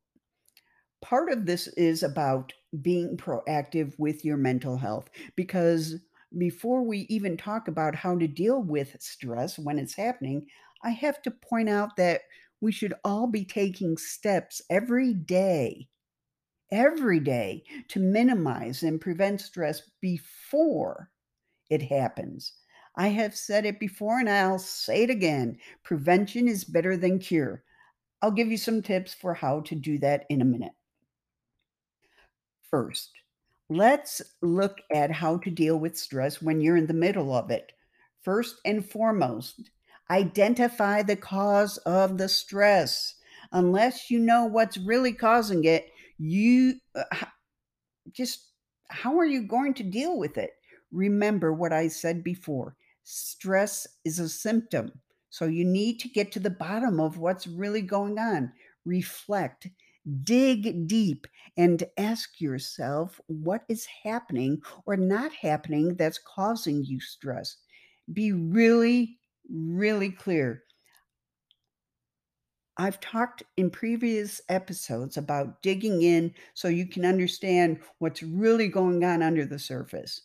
Part 1.03 1.31
of 1.31 1.47
this 1.47 1.67
is 1.69 2.03
about 2.03 2.53
being 2.83 3.17
proactive 3.17 3.99
with 3.99 4.25
your 4.25 4.37
mental 4.37 4.77
health 4.77 5.09
because 5.35 5.97
before 6.39 6.83
we 6.83 7.01
even 7.09 7.37
talk 7.37 7.69
about 7.69 7.95
how 7.95 8.19
to 8.19 8.29
deal 8.29 8.63
with 8.63 8.97
stress 9.01 9.59
when 9.59 9.79
it's 9.79 9.95
happening, 9.95 10.47
I 10.83 10.91
have 10.91 11.21
to 11.23 11.31
point 11.31 11.69
out 11.69 11.97
that 11.97 12.23
we 12.61 12.71
should 12.73 12.95
all 13.05 13.27
be 13.27 13.45
taking 13.45 13.97
steps 13.97 14.61
every 14.71 15.15
day, 15.15 15.89
every 16.73 17.21
day 17.21 17.65
to 17.89 18.01
minimize 18.01 18.83
and 18.83 19.01
prevent 19.01 19.41
stress 19.41 19.83
before 20.01 21.11
it 21.71 21.83
happens. 21.83 22.55
I 23.01 23.09
have 23.09 23.35
said 23.35 23.65
it 23.65 23.81
before 23.81 24.19
and 24.19 24.29
I'll 24.29 24.59
say 24.59 25.05
it 25.05 25.09
again 25.09 25.57
prevention 25.83 26.47
is 26.47 26.65
better 26.65 26.99
than 26.99 27.19
cure. 27.19 27.65
I'll 28.21 28.31
give 28.31 28.49
you 28.49 28.59
some 28.59 28.83
tips 28.83 29.15
for 29.15 29.33
how 29.33 29.61
to 29.61 29.75
do 29.75 29.97
that 30.01 30.27
in 30.29 30.43
a 30.43 30.45
minute. 30.45 30.75
First, 32.71 33.13
let's 33.71 34.21
look 34.43 34.83
at 34.93 35.11
how 35.11 35.39
to 35.39 35.51
deal 35.51 35.79
with 35.79 35.97
stress 35.97 36.43
when 36.43 36.61
you're 36.61 36.77
in 36.77 36.89
the 36.89 36.93
middle 36.93 37.35
of 37.35 37.51
it. 37.51 37.73
First 38.23 38.57
and 38.67 38.85
foremost, 38.85 39.71
identify 40.11 41.03
the 41.03 41.17
cause 41.17 41.79
of 41.79 42.19
the 42.19 42.29
stress. 42.29 43.15
Unless 43.53 44.11
you 44.11 44.19
know 44.19 44.45
what's 44.45 44.77
really 44.77 45.15
causing 45.15 45.65
it, 45.65 45.91
you 46.19 46.75
uh, 46.95 47.05
just 48.13 48.49
how 48.91 49.19
are 49.19 49.25
you 49.25 49.49
going 49.49 49.73
to 49.73 49.83
deal 49.83 50.19
with 50.19 50.37
it? 50.37 50.51
Remember 50.93 51.51
what 51.55 51.73
I 51.73 51.89
said 51.89 52.23
before 52.23 52.77
stress 53.11 53.87
is 54.05 54.19
a 54.19 54.29
symptom. 54.29 54.93
So 55.31 55.47
you 55.47 55.65
need 55.65 55.99
to 56.01 56.09
get 56.09 56.33
to 56.33 56.41
the 56.41 56.51
bottom 56.51 57.01
of 57.01 57.19
what's 57.19 57.47
really 57.47 57.83
going 57.83 58.19
on. 58.19 58.53
Reflect, 58.85 59.69
dig 60.23 60.87
deep, 60.87 61.27
and 61.57 61.83
ask 61.99 62.41
yourself 62.41 63.21
what 63.27 63.63
is 63.69 63.87
happening 64.05 64.61
or 64.87 64.97
not 64.97 65.33
happening 65.33 65.97
that's 65.97 66.19
causing 66.19 66.85
you 66.85 67.01
stress. 67.01 67.57
Be 68.13 68.33
really, 68.33 69.19
really 69.49 70.11
clear. 70.11 70.63
I've 72.77 73.01
talked 73.01 73.43
in 73.57 73.71
previous 73.71 74.41
episodes 74.49 75.17
about 75.17 75.63
digging 75.63 76.03
in 76.03 76.33
so 76.55 76.69
you 76.69 76.87
can 76.87 77.05
understand 77.05 77.81
what's 77.99 78.23
really 78.23 78.69
going 78.69 79.05
on 79.05 79.23
under 79.23 79.45
the 79.45 79.59
surface. 79.59 80.23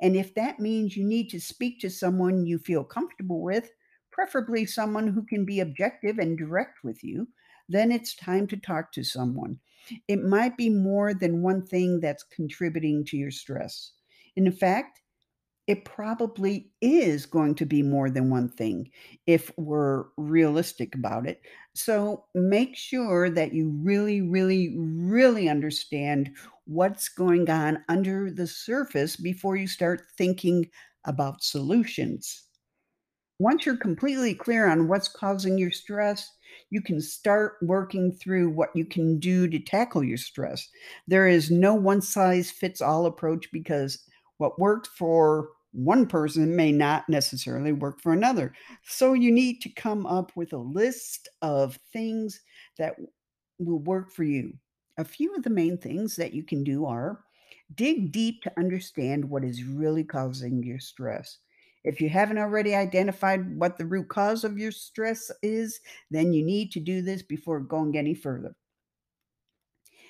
And 0.00 0.16
if 0.16 0.34
that 0.34 0.60
means 0.60 0.96
you 0.96 1.04
need 1.04 1.30
to 1.30 1.40
speak 1.40 1.80
to 1.80 1.90
someone 1.90 2.46
you 2.46 2.58
feel 2.58 2.84
comfortable 2.84 3.42
with, 3.42 3.70
preferably 4.10 4.66
someone 4.66 5.08
who 5.08 5.24
can 5.24 5.44
be 5.44 5.60
objective 5.60 6.18
and 6.18 6.36
direct 6.36 6.84
with 6.84 7.02
you, 7.02 7.28
then 7.68 7.92
it's 7.92 8.16
time 8.16 8.46
to 8.48 8.56
talk 8.56 8.92
to 8.92 9.04
someone. 9.04 9.58
It 10.08 10.22
might 10.22 10.56
be 10.56 10.68
more 10.68 11.14
than 11.14 11.42
one 11.42 11.66
thing 11.66 12.00
that's 12.00 12.22
contributing 12.24 13.04
to 13.06 13.16
your 13.16 13.30
stress. 13.30 13.92
In 14.36 14.50
fact, 14.52 15.00
it 15.66 15.84
probably 15.84 16.72
is 16.80 17.26
going 17.26 17.54
to 17.54 17.64
be 17.64 17.80
more 17.80 18.10
than 18.10 18.28
one 18.28 18.48
thing 18.48 18.90
if 19.28 19.52
we're 19.56 20.06
realistic 20.16 20.96
about 20.96 21.28
it. 21.28 21.42
So 21.74 22.24
make 22.34 22.76
sure 22.76 23.30
that 23.30 23.52
you 23.54 23.70
really, 23.80 24.20
really, 24.20 24.74
really 24.76 25.48
understand 25.48 26.30
what's 26.70 27.08
going 27.08 27.50
on 27.50 27.82
under 27.88 28.30
the 28.30 28.46
surface 28.46 29.16
before 29.16 29.56
you 29.56 29.66
start 29.66 30.02
thinking 30.16 30.64
about 31.04 31.42
solutions. 31.42 32.44
Once 33.40 33.66
you're 33.66 33.76
completely 33.76 34.34
clear 34.34 34.68
on 34.68 34.86
what's 34.86 35.08
causing 35.08 35.58
your 35.58 35.72
stress, 35.72 36.30
you 36.70 36.80
can 36.80 37.00
start 37.00 37.54
working 37.62 38.12
through 38.12 38.48
what 38.50 38.68
you 38.74 38.84
can 38.84 39.18
do 39.18 39.48
to 39.48 39.58
tackle 39.58 40.04
your 40.04 40.16
stress. 40.16 40.68
There 41.08 41.26
is 41.26 41.50
no 41.50 41.74
one 41.74 42.00
size 42.00 42.52
fits 42.52 42.80
all 42.80 43.06
approach 43.06 43.50
because 43.50 44.04
what 44.38 44.60
worked 44.60 44.86
for 44.86 45.48
one 45.72 46.06
person 46.06 46.54
may 46.54 46.70
not 46.70 47.08
necessarily 47.08 47.72
work 47.72 48.00
for 48.00 48.12
another. 48.12 48.52
So 48.84 49.14
you 49.14 49.32
need 49.32 49.60
to 49.62 49.70
come 49.70 50.06
up 50.06 50.30
with 50.36 50.52
a 50.52 50.58
list 50.58 51.28
of 51.42 51.78
things 51.92 52.40
that 52.78 52.94
will 53.58 53.80
work 53.80 54.12
for 54.12 54.24
you. 54.24 54.52
A 54.98 55.04
few 55.04 55.34
of 55.34 55.42
the 55.42 55.50
main 55.50 55.78
things 55.78 56.16
that 56.16 56.34
you 56.34 56.42
can 56.42 56.64
do 56.64 56.84
are 56.86 57.24
dig 57.74 58.12
deep 58.12 58.42
to 58.42 58.58
understand 58.58 59.24
what 59.24 59.44
is 59.44 59.64
really 59.64 60.04
causing 60.04 60.62
your 60.62 60.78
stress. 60.78 61.38
If 61.84 62.00
you 62.00 62.10
haven't 62.10 62.38
already 62.38 62.74
identified 62.74 63.56
what 63.56 63.78
the 63.78 63.86
root 63.86 64.08
cause 64.08 64.44
of 64.44 64.58
your 64.58 64.72
stress 64.72 65.30
is, 65.42 65.80
then 66.10 66.32
you 66.32 66.44
need 66.44 66.72
to 66.72 66.80
do 66.80 67.00
this 67.00 67.22
before 67.22 67.60
going 67.60 67.96
any 67.96 68.14
further. 68.14 68.54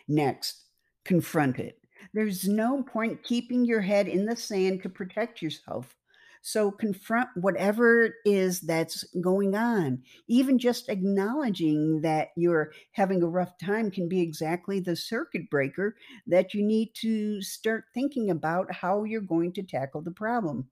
Next, 0.09 0.65
confront 1.05 1.59
it. 1.59 1.79
There's 2.13 2.49
no 2.49 2.83
point 2.83 3.23
keeping 3.23 3.65
your 3.65 3.83
head 3.83 4.09
in 4.09 4.25
the 4.27 4.35
sand 4.35 4.83
to 4.83 4.89
protect 4.89 5.43
yourself. 5.43 5.95
So 6.43 6.71
confront 6.71 7.29
whatever 7.37 8.05
it 8.05 8.13
is 8.25 8.61
that's 8.63 9.05
going 9.21 9.55
on. 9.55 10.03
Even 10.27 10.59
just 10.59 10.89
acknowledging 10.89 12.01
that 12.03 12.29
you're 12.37 12.73
having 12.93 13.23
a 13.23 13.29
rough 13.29 13.57
time 13.59 13.91
can 13.91 14.09
be 14.09 14.21
exactly 14.21 14.81
the 14.81 14.97
circuit 14.97 15.51
breaker 15.51 15.97
that 16.27 16.55
you 16.55 16.63
need 16.63 16.95
to 16.97 17.43
start 17.43 17.85
thinking 17.95 18.31
about 18.31 18.73
how 18.73 19.05
you're 19.05 19.21
going 19.21 19.53
to 19.55 19.63
tackle 19.63 20.03
the 20.03 20.11
problem. 20.13 20.71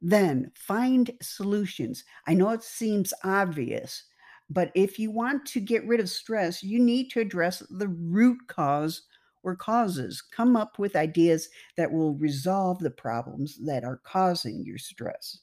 Then 0.00 0.50
find 0.54 1.10
solutions. 1.22 2.04
I 2.26 2.34
know 2.34 2.50
it 2.50 2.62
seems 2.62 3.12
obvious, 3.24 4.04
but 4.48 4.70
if 4.74 4.98
you 4.98 5.10
want 5.10 5.46
to 5.46 5.60
get 5.60 5.86
rid 5.86 6.00
of 6.00 6.08
stress, 6.10 6.62
you 6.62 6.78
need 6.78 7.10
to 7.10 7.20
address 7.20 7.60
the 7.70 7.88
root 7.88 8.46
cause 8.48 9.02
or 9.48 9.56
causes. 9.56 10.22
Come 10.22 10.56
up 10.56 10.78
with 10.78 10.94
ideas 10.94 11.48
that 11.76 11.90
will 11.90 12.14
resolve 12.14 12.78
the 12.78 12.90
problems 12.90 13.58
that 13.66 13.84
are 13.84 14.00
causing 14.04 14.64
your 14.64 14.78
stress. 14.78 15.40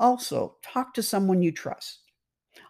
Also, 0.00 0.56
talk 0.62 0.94
to 0.94 1.02
someone 1.02 1.42
you 1.42 1.52
trust. 1.52 2.00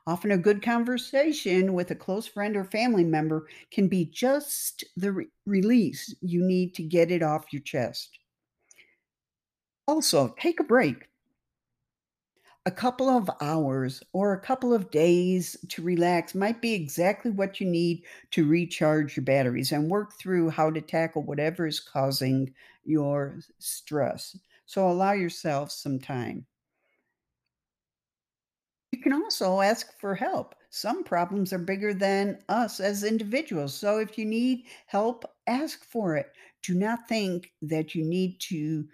Often, 0.06 0.30
a 0.32 0.38
good 0.38 0.62
conversation 0.62 1.74
with 1.74 1.90
a 1.90 1.94
close 1.94 2.26
friend 2.26 2.56
or 2.56 2.64
family 2.64 3.04
member 3.04 3.48
can 3.70 3.88
be 3.88 4.06
just 4.06 4.84
the 4.96 5.12
re- 5.12 5.26
release 5.46 6.14
you 6.20 6.42
need 6.44 6.74
to 6.74 6.82
get 6.82 7.10
it 7.10 7.22
off 7.22 7.52
your 7.52 7.62
chest. 7.62 8.18
Also, 9.86 10.34
take 10.38 10.60
a 10.60 10.64
break. 10.64 11.08
A 12.66 12.70
couple 12.70 13.08
of 13.08 13.30
hours 13.40 14.02
or 14.12 14.32
a 14.32 14.40
couple 14.40 14.74
of 14.74 14.90
days 14.90 15.56
to 15.68 15.82
relax 15.82 16.34
might 16.34 16.60
be 16.60 16.74
exactly 16.74 17.30
what 17.30 17.60
you 17.60 17.66
need 17.66 18.04
to 18.32 18.46
recharge 18.46 19.16
your 19.16 19.24
batteries 19.24 19.72
and 19.72 19.90
work 19.90 20.12
through 20.18 20.50
how 20.50 20.70
to 20.70 20.80
tackle 20.82 21.22
whatever 21.22 21.66
is 21.66 21.80
causing 21.80 22.54
your 22.84 23.40
stress. 23.58 24.38
So 24.66 24.90
allow 24.90 25.12
yourself 25.12 25.72
some 25.72 25.98
time. 25.98 26.46
You 28.92 29.00
can 29.00 29.12
also 29.12 29.60
ask 29.60 29.98
for 29.98 30.14
help. 30.14 30.54
Some 30.70 31.04
problems 31.04 31.52
are 31.52 31.58
bigger 31.58 31.92
than 31.92 32.38
us 32.48 32.80
as 32.80 33.04
individuals. 33.04 33.74
So 33.74 33.98
if 33.98 34.16
you 34.16 34.24
need 34.24 34.64
help, 34.86 35.24
ask 35.46 35.84
for 35.84 36.16
it. 36.16 36.32
Do 36.62 36.74
not 36.74 37.08
think 37.08 37.52
that 37.60 37.94
you 37.94 38.04
need 38.04 38.40
to 38.40 38.88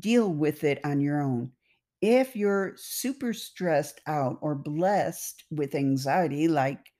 deal 0.00 0.32
with 0.32 0.64
it 0.64 0.80
on 0.84 1.00
your 1.00 1.20
own. 1.20 1.52
If 2.02 2.36
you're 2.36 2.76
super 2.76 3.32
stressed 3.32 4.02
out 4.06 4.38
or 4.42 4.54
blessed 4.54 5.44
with 5.50 5.74
anxiety, 5.74 6.46
like 6.48 6.92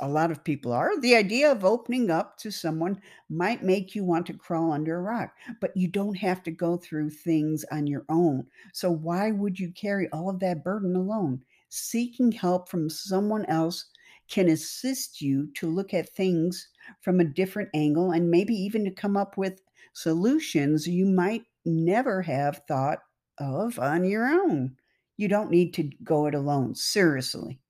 a 0.00 0.08
lot 0.08 0.30
of 0.30 0.44
people 0.44 0.72
are, 0.72 0.98
the 1.00 1.14
idea 1.14 1.50
of 1.50 1.64
opening 1.64 2.10
up 2.10 2.36
to 2.38 2.50
someone 2.50 3.00
might 3.28 3.62
make 3.62 3.94
you 3.94 4.04
want 4.04 4.26
to 4.26 4.34
crawl 4.34 4.70
under 4.72 4.96
a 4.96 5.02
rock, 5.02 5.34
but 5.60 5.74
you 5.76 5.88
don't 5.88 6.16
have 6.16 6.42
to 6.42 6.50
go 6.50 6.76
through 6.76 7.10
things 7.10 7.64
on 7.72 7.86
your 7.86 8.04
own. 8.08 8.46
So, 8.72 8.90
why 8.90 9.30
would 9.30 9.58
you 9.58 9.72
carry 9.72 10.08
all 10.10 10.28
of 10.30 10.40
that 10.40 10.62
burden 10.64 10.94
alone? 10.94 11.44
Seeking 11.70 12.32
help 12.32 12.68
from 12.68 12.88
someone 12.90 13.44
else 13.46 13.90
can 14.28 14.48
assist 14.48 15.20
you 15.20 15.50
to 15.54 15.66
look 15.66 15.92
at 15.94 16.08
things 16.10 16.68
from 17.00 17.18
a 17.20 17.24
different 17.24 17.70
angle 17.74 18.10
and 18.10 18.30
maybe 18.30 18.54
even 18.54 18.84
to 18.84 18.90
come 18.90 19.16
up 19.16 19.36
with 19.38 19.62
solutions 19.94 20.86
you 20.86 21.06
might 21.06 21.44
never 21.64 22.22
have 22.22 22.62
thought 22.68 23.00
of 23.42 23.78
on 23.78 24.04
your 24.04 24.26
own. 24.26 24.76
You 25.16 25.28
don't 25.28 25.50
need 25.50 25.74
to 25.74 25.90
go 26.02 26.26
it 26.26 26.34
alone, 26.34 26.74
seriously. 26.74 27.60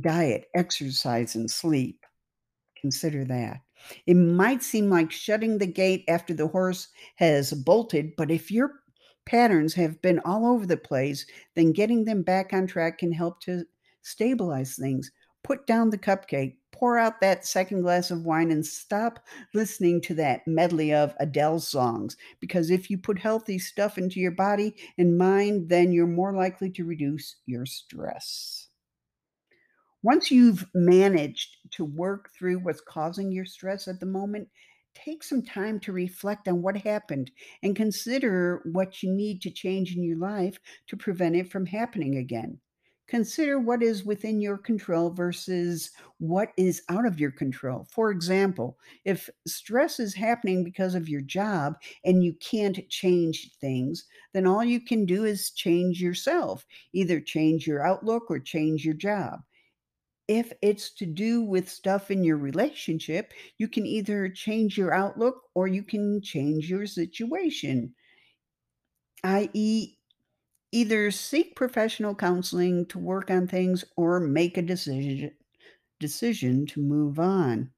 Diet, 0.00 0.46
exercise, 0.54 1.34
and 1.34 1.50
sleep. 1.50 2.04
Consider 2.80 3.24
that. 3.26 3.60
It 4.06 4.14
might 4.14 4.62
seem 4.62 4.90
like 4.90 5.10
shutting 5.10 5.58
the 5.58 5.66
gate 5.66 6.04
after 6.08 6.34
the 6.34 6.48
horse 6.48 6.88
has 7.16 7.52
bolted, 7.52 8.16
but 8.16 8.30
if 8.30 8.50
your 8.50 8.72
patterns 9.24 9.74
have 9.74 10.00
been 10.02 10.20
all 10.24 10.46
over 10.46 10.66
the 10.66 10.76
place, 10.76 11.26
then 11.54 11.72
getting 11.72 12.04
them 12.04 12.22
back 12.22 12.52
on 12.52 12.66
track 12.66 12.98
can 12.98 13.12
help 13.12 13.40
to 13.42 13.64
stabilize 14.02 14.74
things. 14.74 15.10
Put 15.48 15.66
down 15.66 15.88
the 15.88 15.96
cupcake, 15.96 16.56
pour 16.72 16.98
out 16.98 17.22
that 17.22 17.46
second 17.46 17.80
glass 17.80 18.10
of 18.10 18.26
wine, 18.26 18.50
and 18.50 18.66
stop 18.66 19.18
listening 19.54 20.02
to 20.02 20.14
that 20.16 20.46
medley 20.46 20.92
of 20.92 21.14
Adele 21.20 21.60
songs. 21.60 22.18
Because 22.38 22.68
if 22.68 22.90
you 22.90 22.98
put 22.98 23.18
healthy 23.18 23.58
stuff 23.58 23.96
into 23.96 24.20
your 24.20 24.32
body 24.32 24.74
and 24.98 25.16
mind, 25.16 25.70
then 25.70 25.90
you're 25.90 26.06
more 26.06 26.34
likely 26.34 26.68
to 26.72 26.84
reduce 26.84 27.36
your 27.46 27.64
stress. 27.64 28.68
Once 30.02 30.30
you've 30.30 30.66
managed 30.74 31.56
to 31.70 31.82
work 31.82 32.28
through 32.38 32.58
what's 32.58 32.82
causing 32.82 33.32
your 33.32 33.46
stress 33.46 33.88
at 33.88 34.00
the 34.00 34.04
moment, 34.04 34.48
take 34.94 35.24
some 35.24 35.42
time 35.42 35.80
to 35.80 35.92
reflect 35.92 36.46
on 36.46 36.60
what 36.60 36.76
happened 36.76 37.30
and 37.62 37.74
consider 37.74 38.60
what 38.70 39.02
you 39.02 39.10
need 39.10 39.40
to 39.40 39.50
change 39.50 39.96
in 39.96 40.02
your 40.04 40.18
life 40.18 40.58
to 40.86 40.94
prevent 40.94 41.36
it 41.36 41.50
from 41.50 41.64
happening 41.64 42.18
again. 42.18 42.60
Consider 43.08 43.58
what 43.58 43.82
is 43.82 44.04
within 44.04 44.40
your 44.40 44.58
control 44.58 45.10
versus 45.10 45.90
what 46.18 46.52
is 46.58 46.82
out 46.90 47.06
of 47.06 47.18
your 47.18 47.30
control. 47.30 47.86
For 47.90 48.10
example, 48.10 48.78
if 49.04 49.30
stress 49.46 49.98
is 49.98 50.14
happening 50.14 50.62
because 50.62 50.94
of 50.94 51.08
your 51.08 51.22
job 51.22 51.76
and 52.04 52.22
you 52.22 52.34
can't 52.34 52.86
change 52.90 53.50
things, 53.60 54.04
then 54.34 54.46
all 54.46 54.62
you 54.62 54.80
can 54.80 55.06
do 55.06 55.24
is 55.24 55.50
change 55.50 56.02
yourself. 56.02 56.66
Either 56.92 57.18
change 57.18 57.66
your 57.66 57.84
outlook 57.84 58.30
or 58.30 58.38
change 58.38 58.84
your 58.84 58.94
job. 58.94 59.40
If 60.28 60.52
it's 60.60 60.90
to 60.96 61.06
do 61.06 61.42
with 61.42 61.70
stuff 61.70 62.10
in 62.10 62.22
your 62.22 62.36
relationship, 62.36 63.32
you 63.56 63.68
can 63.68 63.86
either 63.86 64.28
change 64.28 64.76
your 64.76 64.92
outlook 64.92 65.44
or 65.54 65.66
you 65.66 65.82
can 65.82 66.20
change 66.20 66.68
your 66.68 66.86
situation, 66.86 67.94
i.e., 69.24 69.97
either 70.72 71.10
seek 71.10 71.56
professional 71.56 72.14
counseling 72.14 72.86
to 72.86 72.98
work 72.98 73.30
on 73.30 73.46
things 73.48 73.84
or 73.96 74.20
make 74.20 74.56
a 74.56 74.62
decision 74.62 75.32
decision 76.00 76.66
to 76.66 76.80
move 76.80 77.18
on. 77.18 77.72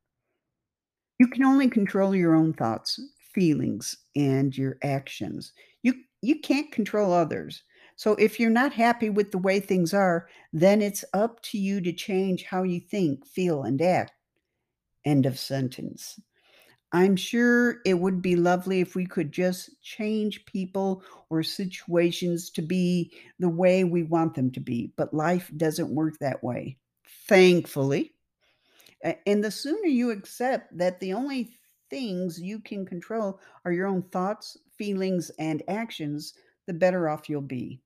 You 1.20 1.28
can 1.28 1.44
only 1.44 1.68
control 1.70 2.16
your 2.16 2.34
own 2.34 2.52
thoughts, 2.52 2.98
feelings, 3.32 3.96
and 4.16 4.56
your 4.58 4.76
actions. 4.82 5.52
You 5.82 5.94
you 6.20 6.40
can't 6.40 6.72
control 6.72 7.12
others. 7.12 7.62
So 7.94 8.14
if 8.16 8.40
you're 8.40 8.50
not 8.50 8.72
happy 8.72 9.08
with 9.08 9.30
the 9.30 9.38
way 9.38 9.60
things 9.60 9.94
are, 9.94 10.28
then 10.52 10.82
it's 10.82 11.04
up 11.12 11.42
to 11.42 11.58
you 11.58 11.80
to 11.82 11.92
change 11.92 12.44
how 12.44 12.64
you 12.64 12.80
think, 12.80 13.24
feel, 13.24 13.62
and 13.62 13.80
act. 13.80 14.12
End 15.04 15.26
of 15.26 15.38
sentence. 15.38 16.20
I'm 16.92 17.14
sure 17.14 17.80
it 17.84 17.94
would 17.94 18.20
be 18.20 18.34
lovely 18.34 18.80
if 18.80 18.96
we 18.96 19.06
could 19.06 19.30
just 19.30 19.80
change 19.80 20.44
people 20.46 21.04
or 21.28 21.42
situations 21.42 22.50
to 22.50 22.62
be 22.62 23.12
the 23.38 23.48
way 23.48 23.84
we 23.84 24.02
want 24.02 24.34
them 24.34 24.50
to 24.52 24.60
be, 24.60 24.92
but 24.96 25.14
life 25.14 25.50
doesn't 25.56 25.94
work 25.94 26.18
that 26.18 26.42
way. 26.42 26.78
Thankfully. 27.28 28.14
And 29.24 29.42
the 29.42 29.52
sooner 29.52 29.86
you 29.86 30.10
accept 30.10 30.76
that 30.76 30.98
the 31.00 31.12
only 31.12 31.52
things 31.90 32.40
you 32.40 32.58
can 32.58 32.84
control 32.84 33.40
are 33.64 33.72
your 33.72 33.86
own 33.86 34.02
thoughts, 34.02 34.56
feelings, 34.76 35.30
and 35.38 35.62
actions, 35.68 36.34
the 36.66 36.74
better 36.74 37.08
off 37.08 37.28
you'll 37.28 37.40
be. 37.40 37.80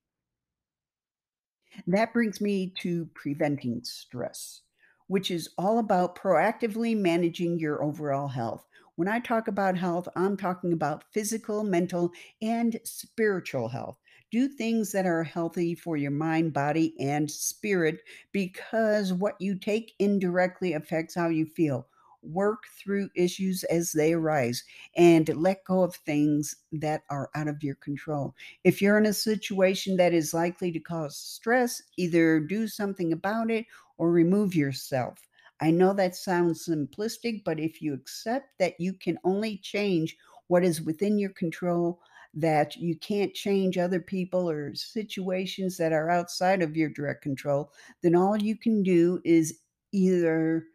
That 1.87 2.13
brings 2.13 2.41
me 2.41 2.73
to 2.79 3.05
preventing 3.13 3.83
stress, 3.83 4.61
which 5.07 5.29
is 5.29 5.49
all 5.57 5.79
about 5.79 6.17
proactively 6.17 6.97
managing 6.97 7.59
your 7.59 7.83
overall 7.83 8.27
health. 8.27 8.65
When 8.95 9.07
I 9.07 9.19
talk 9.19 9.47
about 9.47 9.77
health, 9.77 10.07
I'm 10.15 10.35
talking 10.37 10.73
about 10.73 11.03
physical, 11.11 11.63
mental, 11.63 12.11
and 12.41 12.79
spiritual 12.83 13.69
health. 13.69 13.97
Do 14.31 14.47
things 14.47 14.91
that 14.91 15.05
are 15.05 15.23
healthy 15.23 15.75
for 15.75 15.95
your 15.97 16.11
mind, 16.11 16.53
body, 16.53 16.93
and 16.99 17.29
spirit 17.29 18.01
because 18.31 19.13
what 19.13 19.39
you 19.39 19.55
take 19.57 19.93
indirectly 19.99 20.73
affects 20.73 21.15
how 21.15 21.29
you 21.29 21.45
feel. 21.45 21.87
Work 22.21 22.63
through 22.79 23.09
issues 23.15 23.63
as 23.65 23.91
they 23.91 24.13
arise 24.13 24.63
and 24.95 25.27
let 25.35 25.63
go 25.63 25.83
of 25.83 25.95
things 25.95 26.55
that 26.71 27.03
are 27.09 27.29
out 27.35 27.47
of 27.47 27.63
your 27.63 27.75
control. 27.75 28.33
If 28.63 28.81
you're 28.81 28.97
in 28.97 29.05
a 29.05 29.13
situation 29.13 29.97
that 29.97 30.13
is 30.13 30.33
likely 30.33 30.71
to 30.71 30.79
cause 30.79 31.15
stress, 31.17 31.81
either 31.97 32.39
do 32.39 32.67
something 32.67 33.13
about 33.13 33.51
it 33.51 33.67
or 33.97 34.11
remove 34.11 34.55
yourself. 34.55 35.19
I 35.61 35.71
know 35.71 35.93
that 35.93 36.15
sounds 36.15 36.67
simplistic, 36.67 37.43
but 37.43 37.59
if 37.59 37.81
you 37.81 37.93
accept 37.93 38.57
that 38.59 38.79
you 38.79 38.93
can 38.93 39.17
only 39.23 39.57
change 39.57 40.17
what 40.47 40.63
is 40.63 40.81
within 40.81 41.17
your 41.17 41.31
control, 41.31 42.01
that 42.33 42.75
you 42.75 42.97
can't 42.97 43.33
change 43.33 43.77
other 43.77 44.01
people 44.01 44.49
or 44.49 44.75
situations 44.75 45.77
that 45.77 45.93
are 45.93 46.09
outside 46.09 46.61
of 46.61 46.75
your 46.75 46.89
direct 46.89 47.21
control, 47.21 47.71
then 48.01 48.15
all 48.15 48.37
you 48.37 48.57
can 48.57 48.83
do 48.83 49.21
is 49.23 49.59
either 49.93 50.65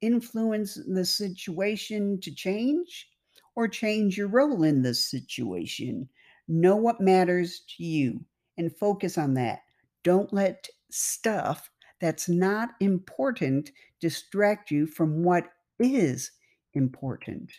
influence 0.00 0.78
the 0.86 1.04
situation 1.04 2.20
to 2.20 2.32
change 2.32 3.08
or 3.56 3.66
change 3.66 4.16
your 4.16 4.28
role 4.28 4.62
in 4.62 4.82
the 4.82 4.94
situation. 4.94 6.08
Know 6.46 6.76
what 6.76 7.00
matters 7.00 7.62
to 7.76 7.84
you 7.84 8.24
and 8.56 8.74
focus 8.76 9.18
on 9.18 9.34
that. 9.34 9.62
Don't 10.04 10.32
let 10.32 10.68
stuff 10.90 11.68
that's 12.00 12.28
not 12.28 12.70
important 12.80 13.72
distract 14.00 14.70
you 14.70 14.86
from 14.86 15.22
what 15.22 15.52
is 15.78 16.30
important. 16.74 17.50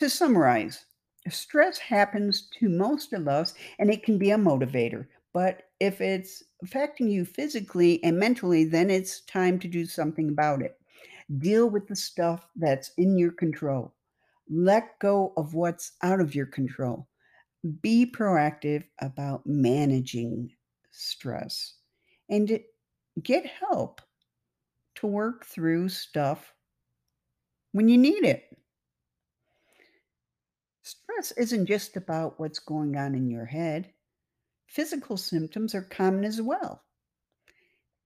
To 0.00 0.10
summarize, 0.10 0.84
stress 1.28 1.78
happens 1.78 2.48
to 2.58 2.68
most 2.68 3.12
of 3.12 3.28
us 3.28 3.54
and 3.78 3.90
it 3.90 4.02
can 4.02 4.18
be 4.18 4.30
a 4.30 4.36
motivator. 4.36 5.06
But 5.32 5.64
if 5.80 6.00
it's 6.00 6.42
affecting 6.62 7.08
you 7.08 7.24
physically 7.24 8.02
and 8.02 8.18
mentally, 8.18 8.64
then 8.64 8.90
it's 8.90 9.20
time 9.22 9.58
to 9.60 9.68
do 9.68 9.84
something 9.84 10.30
about 10.30 10.62
it. 10.62 10.78
Deal 11.38 11.68
with 11.68 11.88
the 11.88 11.96
stuff 11.96 12.48
that's 12.56 12.92
in 12.96 13.18
your 13.18 13.32
control. 13.32 13.92
Let 14.48 14.98
go 14.98 15.32
of 15.36 15.54
what's 15.54 15.92
out 16.02 16.20
of 16.20 16.34
your 16.34 16.46
control. 16.46 17.08
Be 17.82 18.06
proactive 18.06 18.84
about 19.00 19.46
managing 19.46 20.52
stress 20.90 21.74
and 22.28 22.60
get 23.22 23.46
help 23.46 24.00
to 24.96 25.06
work 25.06 25.44
through 25.44 25.88
stuff 25.88 26.52
when 27.72 27.88
you 27.88 27.98
need 27.98 28.24
it. 28.24 28.44
Stress 30.82 31.32
isn't 31.32 31.66
just 31.66 31.96
about 31.96 32.38
what's 32.38 32.58
going 32.58 32.96
on 32.96 33.14
in 33.14 33.28
your 33.28 33.46
head, 33.46 33.92
physical 34.66 35.16
symptoms 35.16 35.74
are 35.74 35.82
common 35.82 36.24
as 36.24 36.40
well. 36.40 36.82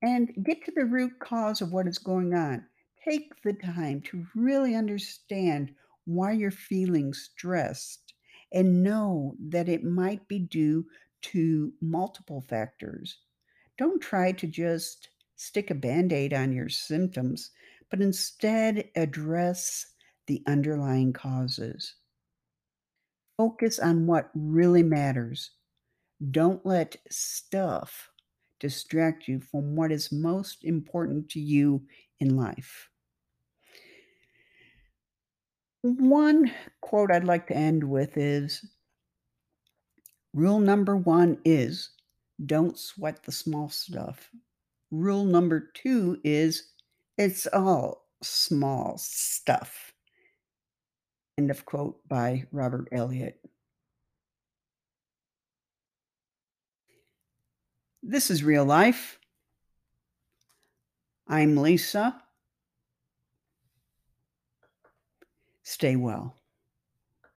And 0.02 0.33
get 0.42 0.64
to 0.64 0.72
the 0.74 0.87
root 0.87 1.18
cause 1.18 1.61
of 1.61 1.72
what 1.72 1.87
is 1.87 1.98
going 1.98 2.35
on. 2.35 2.64
Take 3.04 3.42
the 3.42 3.52
time 3.52 4.00
to 4.02 4.26
really 4.35 4.74
understand 4.74 5.74
why 6.06 6.33
you're 6.33 6.50
feeling 6.50 7.12
stressed 7.12 8.14
and 8.52 8.83
know 8.83 9.35
that 9.48 9.68
it 9.68 9.85
might 9.85 10.26
be 10.26 10.38
due 10.38 10.87
to 11.22 11.72
multiple 11.80 12.40
factors. 12.40 13.18
Don't 13.80 14.02
try 14.02 14.30
to 14.32 14.46
just 14.46 15.08
stick 15.36 15.70
a 15.70 15.74
band 15.74 16.12
aid 16.12 16.34
on 16.34 16.52
your 16.52 16.68
symptoms, 16.68 17.50
but 17.90 18.02
instead 18.02 18.90
address 18.94 19.86
the 20.26 20.42
underlying 20.46 21.14
causes. 21.14 21.94
Focus 23.38 23.78
on 23.78 24.06
what 24.06 24.30
really 24.34 24.82
matters. 24.82 25.52
Don't 26.30 26.64
let 26.66 26.98
stuff 27.08 28.10
distract 28.58 29.26
you 29.26 29.40
from 29.40 29.74
what 29.74 29.90
is 29.90 30.12
most 30.12 30.62
important 30.62 31.30
to 31.30 31.40
you 31.40 31.82
in 32.18 32.36
life. 32.36 32.90
One 35.80 36.52
quote 36.82 37.10
I'd 37.10 37.24
like 37.24 37.46
to 37.46 37.56
end 37.56 37.82
with 37.82 38.18
is 38.18 38.62
Rule 40.34 40.60
number 40.60 40.98
one 40.98 41.38
is 41.46 41.88
don't 42.46 42.79
sweat 42.79 43.22
the 43.22 43.33
small 43.33 43.68
stuff. 43.68 44.31
Rule 44.90 45.24
number 45.24 45.70
two 45.74 46.20
is 46.24 46.70
it's 47.18 47.46
all 47.46 48.09
small 48.22 48.96
stuff. 48.98 49.92
End 51.38 51.50
of 51.50 51.64
quote 51.64 52.07
by 52.09 52.44
Robert 52.53 52.88
Eliot. 52.92 53.38
This 58.03 58.31
is 58.31 58.42
real 58.42 58.64
life. 58.64 59.18
I'm 61.29 61.57
Lisa. 61.57 62.20
Stay 65.62 65.94
well. 65.96 66.39